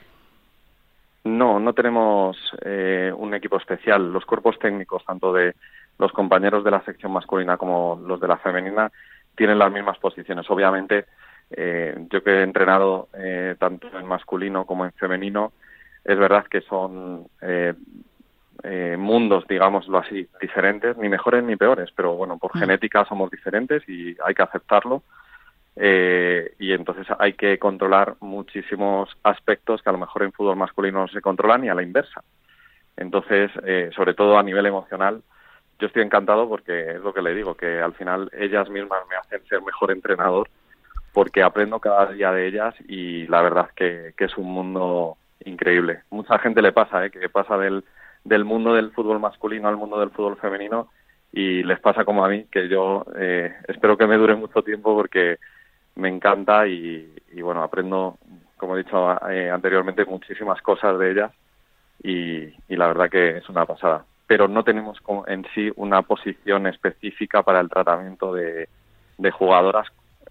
No, 1.25 1.59
no 1.59 1.73
tenemos 1.73 2.37
eh, 2.63 3.11
un 3.13 3.33
equipo 3.33 3.57
especial. 3.57 4.13
Los 4.13 4.25
cuerpos 4.25 4.57
técnicos, 4.59 5.03
tanto 5.03 5.33
de 5.33 5.55
los 5.99 6.13
compañeros 6.13 6.63
de 6.63 6.71
la 6.71 6.81
sección 6.85 7.11
masculina 7.11 7.57
como 7.57 8.01
los 8.01 8.21
de 8.21 8.29
la 8.29 8.37
femenina, 8.37 8.93
tienen 9.35 9.59
las 9.59 9.73
mismas 9.73 9.97
posiciones. 9.97 10.49
Obviamente, 10.49 11.03
eh, 11.51 11.97
yo 12.09 12.23
que 12.23 12.31
he 12.31 12.43
entrenado 12.43 13.09
eh, 13.13 13.55
tanto 13.59 13.89
en 13.99 14.05
masculino 14.05 14.65
como 14.65 14.85
en 14.85 14.93
femenino, 14.93 15.51
es 16.05 16.17
verdad 16.17 16.45
que 16.45 16.61
son 16.61 17.27
eh, 18.67 18.97
mundos, 18.97 19.45
digámoslo 19.47 19.99
así, 19.99 20.27
diferentes, 20.41 20.97
ni 20.97 21.07
mejores 21.07 21.43
ni 21.43 21.55
peores, 21.55 21.91
pero 21.95 22.15
bueno, 22.15 22.37
por 22.37 22.55
Mm. 22.55 22.59
genética 22.59 23.05
somos 23.05 23.29
diferentes 23.29 23.87
y 23.87 24.15
hay 24.23 24.33
que 24.33 24.41
aceptarlo. 24.41 25.03
Eh, 25.77 26.53
y 26.57 26.71
entonces 26.71 27.05
hay 27.19 27.33
que 27.33 27.59
controlar 27.59 28.15
muchísimos 28.21 29.09
aspectos 29.23 29.81
que 29.81 29.89
a 29.89 29.91
lo 29.91 29.99
mejor 29.99 30.23
en 30.23 30.31
fútbol 30.31 30.55
masculino 30.55 31.01
no 31.01 31.07
se 31.09 31.21
controlan 31.21 31.63
y 31.65 31.69
a 31.69 31.75
la 31.75 31.83
inversa. 31.83 32.23
Entonces, 32.97 33.51
eh, 33.65 33.89
sobre 33.93 34.13
todo 34.13 34.37
a 34.37 34.43
nivel 34.43 34.65
emocional, 34.65 35.21
yo 35.77 35.87
estoy 35.87 36.03
encantado 36.03 36.47
porque 36.47 36.91
es 36.91 37.01
lo 37.01 37.13
que 37.13 37.21
le 37.21 37.35
digo, 37.35 37.55
que 37.55 37.81
al 37.81 37.93
final 37.93 38.29
ellas 38.33 38.69
mismas 38.69 39.01
me 39.09 39.17
hacen 39.17 39.45
ser 39.47 39.61
mejor 39.61 39.91
entrenador 39.91 40.47
porque 41.13 41.43
aprendo 41.43 41.79
cada 41.79 42.11
día 42.11 42.31
de 42.31 42.47
ellas 42.47 42.73
y 42.87 43.27
la 43.27 43.41
verdad 43.41 43.69
que, 43.75 44.13
que 44.17 44.25
es 44.25 44.37
un 44.37 44.51
mundo 44.51 45.17
increíble. 45.43 46.01
Mucha 46.09 46.39
gente 46.39 46.61
le 46.61 46.71
pasa, 46.71 47.05
¿eh? 47.05 47.11
que 47.11 47.29
pasa 47.29 47.57
del, 47.57 47.83
del 48.25 48.43
mundo 48.43 48.73
del 48.73 48.91
fútbol 48.91 49.19
masculino 49.19 49.69
al 49.69 49.77
mundo 49.77 49.99
del 49.99 50.09
fútbol 50.09 50.35
femenino 50.37 50.89
y 51.31 51.63
les 51.63 51.79
pasa 51.79 52.03
como 52.03 52.25
a 52.25 52.29
mí, 52.29 52.45
que 52.51 52.67
yo 52.67 53.05
eh, 53.15 53.53
espero 53.67 53.97
que 53.97 54.07
me 54.07 54.17
dure 54.17 54.35
mucho 54.35 54.61
tiempo 54.63 54.95
porque 54.95 55.37
me 55.95 56.09
encanta 56.09 56.67
y, 56.67 57.15
y 57.31 57.41
bueno, 57.41 57.63
aprendo, 57.63 58.17
como 58.57 58.75
he 58.75 58.83
dicho 58.83 59.11
eh, 59.29 59.49
anteriormente, 59.49 60.05
muchísimas 60.05 60.61
cosas 60.61 60.97
de 60.97 61.11
ellas 61.11 61.31
y, 62.03 62.43
y 62.67 62.75
la 62.75 62.87
verdad 62.87 63.09
que 63.09 63.37
es 63.37 63.47
una 63.47 63.65
pasada. 63.65 64.05
Pero 64.27 64.47
no 64.47 64.63
tenemos 64.63 64.97
en 65.27 65.45
sí 65.53 65.71
una 65.75 66.01
posición 66.01 66.67
específica 66.67 67.43
para 67.43 67.59
el 67.59 67.69
tratamiento 67.69 68.33
de 68.33 68.67
jugadoras 69.31 69.87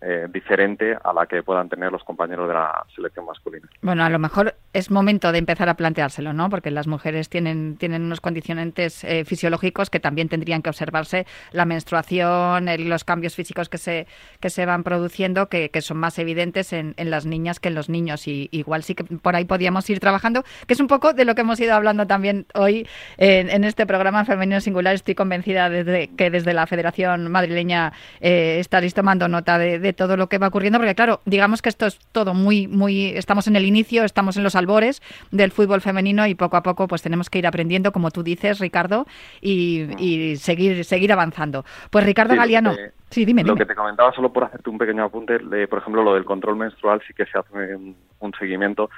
eh, 0.06 0.28
diferente 0.30 0.98
a 1.02 1.14
la 1.14 1.24
que 1.24 1.42
puedan 1.42 1.70
tener 1.70 1.90
los 1.90 2.04
compañeros 2.04 2.46
de 2.46 2.52
la 2.52 2.84
selección 2.94 3.24
masculina. 3.24 3.66
Bueno, 3.80 4.04
a 4.04 4.10
lo 4.10 4.18
mejor 4.18 4.54
es 4.74 4.90
momento 4.90 5.32
de 5.32 5.38
empezar 5.38 5.70
a 5.70 5.74
planteárselo, 5.74 6.34
¿no? 6.34 6.50
Porque 6.50 6.70
las 6.70 6.86
mujeres 6.86 7.30
tienen, 7.30 7.78
tienen 7.78 8.02
unos 8.02 8.20
condicionantes 8.20 9.02
eh, 9.04 9.24
fisiológicos 9.24 9.88
que 9.88 10.00
también 10.00 10.28
tendrían 10.28 10.60
que 10.60 10.68
observarse, 10.68 11.26
la 11.52 11.64
menstruación, 11.64 12.66
los 12.86 13.04
cambios 13.04 13.34
físicos 13.34 13.70
que 13.70 13.78
se, 13.78 14.06
que 14.40 14.50
se 14.50 14.66
van 14.66 14.84
produciendo, 14.84 15.48
que, 15.48 15.70
que 15.70 15.80
son 15.80 15.96
más 15.96 16.18
evidentes 16.18 16.74
en, 16.74 16.94
las 16.98 17.24
niñas 17.24 17.58
que 17.58 17.68
en 17.68 17.74
los 17.74 17.88
niños. 17.88 18.28
Y 18.28 18.50
igual 18.52 18.82
sí 18.82 18.94
que 18.94 19.04
por 19.04 19.36
ahí 19.36 19.46
podíamos 19.46 19.88
ir 19.88 20.00
trabajando, 20.00 20.44
que 20.66 20.74
es 20.74 20.80
un 20.80 20.86
poco 20.86 21.14
de 21.14 21.24
lo 21.24 21.34
que 21.34 21.40
hemos 21.40 21.58
ido 21.60 21.72
hablando 21.72 22.06
también 22.06 22.44
hoy 22.52 22.86
en, 23.16 23.64
este 23.64 23.86
programa 23.86 24.26
Femenino 24.26 24.60
Singular. 24.60 24.94
Estoy 24.94 25.14
convencida 25.14 25.70
de 25.70 26.10
que 26.14 26.28
desde 26.28 26.52
la 26.52 26.66
Federación 26.66 27.30
Madrileña 27.30 27.94
eh, 28.20 28.58
estaréis 28.60 28.92
tomando 28.92 29.28
nota 29.28 29.56
de, 29.56 29.78
de 29.78 29.93
todo 29.94 30.16
lo 30.16 30.28
que 30.28 30.38
va 30.38 30.48
ocurriendo, 30.48 30.78
porque 30.78 30.94
claro, 30.94 31.20
digamos 31.24 31.62
que 31.62 31.68
esto 31.70 31.86
es 31.86 31.98
todo 32.12 32.34
muy, 32.34 32.66
muy, 32.68 33.06
estamos 33.16 33.46
en 33.46 33.56
el 33.56 33.64
inicio, 33.64 34.04
estamos 34.04 34.36
en 34.36 34.42
los 34.42 34.54
albores 34.56 35.00
del 35.30 35.50
fútbol 35.52 35.80
femenino 35.80 36.26
y 36.26 36.34
poco 36.34 36.56
a 36.56 36.62
poco 36.62 36.86
pues 36.88 37.02
tenemos 37.02 37.30
que 37.30 37.38
ir 37.38 37.46
aprendiendo, 37.46 37.92
como 37.92 38.10
tú 38.10 38.22
dices, 38.22 38.58
Ricardo, 38.58 39.06
y, 39.40 39.86
y 39.98 40.36
seguir, 40.36 40.84
seguir 40.84 41.12
avanzando. 41.12 41.64
Pues 41.90 42.04
Ricardo 42.04 42.32
Sí, 42.34 42.38
Galeano, 42.38 42.74
que- 42.76 42.90
sí, 43.10 43.24
dime, 43.24 43.42
Lo 43.42 43.54
dime. 43.54 43.58
que 43.58 43.66
te 43.66 43.74
comentaba, 43.74 44.12
solo 44.12 44.32
por 44.32 44.44
hacerte 44.44 44.68
un 44.70 44.78
pequeño 44.78 45.04
apunte, 45.04 45.38
de, 45.38 45.66
por 45.68 45.78
ejemplo, 45.78 46.02
lo 46.02 46.14
del 46.14 46.24
control 46.24 46.56
menstrual 46.56 47.00
sí 47.06 47.14
que 47.14 47.26
se 47.26 47.38
hace 47.38 47.76
un, 47.76 47.96
un 48.20 48.32
seguimiento. 48.38 48.90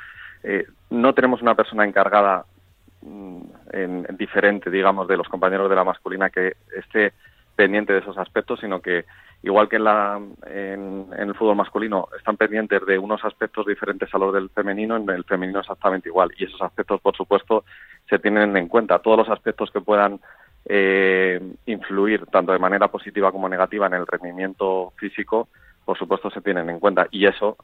Eh, 0.43 0.65
no 0.91 1.13
tenemos 1.15 1.43
una 1.43 1.55
persona 1.55 1.85
encargada 1.85 2.45
mm, 3.03 3.41
en, 3.73 4.07
en 4.09 4.17
diferente, 4.17 4.71
digamos, 4.71 5.09
de 5.09 5.17
los 5.17 5.29
compañeros 5.29 5.69
de 5.69 5.77
la 5.77 5.85
masculina 5.85 6.31
que 6.31 6.55
esté 6.77 7.13
pendiente 7.57 7.93
de 7.93 8.01
esos 8.01 8.19
aspectos, 8.19 8.61
sino 8.61 8.81
que 8.81 9.07
igual 9.43 9.69
que 9.69 9.77
en, 9.77 9.85
la, 9.85 10.21
en, 10.47 11.07
el 11.17 11.35
fútbol 11.35 11.57
masculino 11.57 12.09
están 12.17 12.37
pendientes 12.37 12.85
de 12.85 12.99
unos 12.99 13.25
aspectos 13.25 13.67
diferentes 13.67 14.13
a 14.15 14.19
los 14.19 14.33
del 14.33 14.51
femenino, 14.51 14.97
en 14.97 15.09
el 15.11 15.25
femenino 15.25 15.61
exactamente 15.61 16.09
igual. 16.09 16.31
Y 16.37 16.45
esos 16.45 16.61
aspectos, 16.63 17.01
por 17.01 17.17
supuesto, 17.17 17.65
se 18.09 18.19
tienen 18.19 18.57
en 18.57 18.69
cuenta. 18.69 18.99
Todos 18.99 19.19
los 19.19 19.29
aspectos 19.29 19.71
que 19.71 19.81
puedan 19.81 20.21
eh, 20.65 21.41
influir 21.67 22.27
tanto 22.27 22.53
de 22.53 22.59
manera 22.59 22.89
positiva 22.89 23.31
como 23.31 23.49
negativa 23.49 23.87
en 23.87 23.95
el 23.95 24.07
rendimiento 24.07 24.93
físico, 24.97 25.49
por 25.85 25.97
supuesto, 25.97 26.31
se 26.31 26.41
tienen 26.41 26.69
en 26.69 26.81
cuenta. 26.81 27.07
Y 27.11 27.27
eso, 27.27 27.57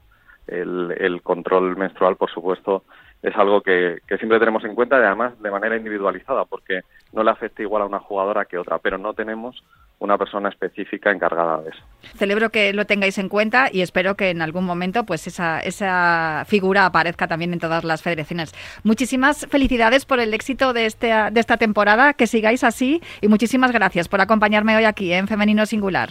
el, 0.47 0.95
el 0.97 1.21
control 1.21 1.75
menstrual, 1.75 2.15
por 2.15 2.29
supuesto, 2.29 2.83
es 3.23 3.35
algo 3.37 3.61
que, 3.61 3.99
que 4.05 4.17
siempre 4.17 4.37
tenemos 4.37 4.63
en 4.65 4.75
cuenta 4.75 4.99
y 4.99 5.03
además 5.03 5.41
de 5.41 5.49
manera 5.49 5.77
individualizada, 5.77 6.43
porque 6.43 6.81
no 7.13 7.23
le 7.23 7.31
afecta 7.31 7.61
igual 7.61 7.81
a 7.81 7.85
una 7.85 7.99
jugadora 7.99 8.43
que 8.43 8.57
otra, 8.57 8.79
pero 8.79 8.97
no 8.97 9.13
tenemos 9.13 9.63
una 9.99 10.17
persona 10.17 10.49
específica 10.49 11.09
encargada 11.09 11.61
de 11.61 11.69
eso. 11.69 11.79
Celebro 12.15 12.49
que 12.49 12.73
lo 12.73 12.85
tengáis 12.85 13.17
en 13.17 13.29
cuenta 13.29 13.69
y 13.71 13.81
espero 13.81 14.15
que 14.15 14.29
en 14.29 14.41
algún 14.41 14.65
momento 14.65 15.05
pues 15.05 15.25
esa, 15.25 15.61
esa 15.61 16.43
figura 16.47 16.85
aparezca 16.85 17.27
también 17.27 17.53
en 17.53 17.59
todas 17.59 17.85
las 17.85 18.01
federaciones. 18.01 18.53
Muchísimas 18.83 19.47
felicidades 19.47 20.05
por 20.05 20.19
el 20.19 20.33
éxito 20.33 20.73
de, 20.73 20.85
este, 20.85 21.13
de 21.31 21.39
esta 21.39 21.55
temporada, 21.55 22.13
que 22.13 22.27
sigáis 22.27 22.65
así 22.65 23.01
y 23.21 23.29
muchísimas 23.29 23.71
gracias 23.71 24.09
por 24.09 24.19
acompañarme 24.19 24.75
hoy 24.75 24.83
aquí 24.83 25.13
en 25.13 25.29
Femenino 25.29 25.65
Singular. 25.65 26.09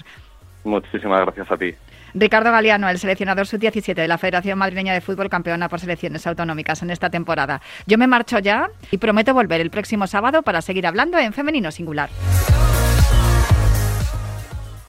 Muchísimas 0.65 1.21
gracias 1.21 1.51
a 1.51 1.59
ti. 1.59 1.75
Ricardo 2.15 2.53
Galeano, 2.53 2.89
el 2.89 2.99
seleccionador 2.99 3.47
sub-17 3.47 3.95
de 3.95 4.09
la 4.09 4.19
Federación 4.19 4.59
Madrileña 4.59 4.93
de 4.93 5.01
Fútbol, 5.01 5.31
campeona 5.31 5.69
por 5.69 5.81
selecciones 5.81 6.27
autonómicas 6.27 6.83
en 6.83 6.91
esta 6.91 7.11
temporada. 7.11 7.61
Yo 7.87 7.99
me 7.99 8.07
marcho 8.07 8.39
ya 8.39 8.69
y 8.91 8.99
prometo 8.99 9.33
volver 9.35 9.61
el 9.61 9.71
próximo 9.71 10.07
sábado 10.07 10.43
para 10.43 10.63
seguir 10.63 10.87
hablando 10.87 11.19
en 11.19 11.33
Femenino 11.33 11.71
Singular. 11.71 12.11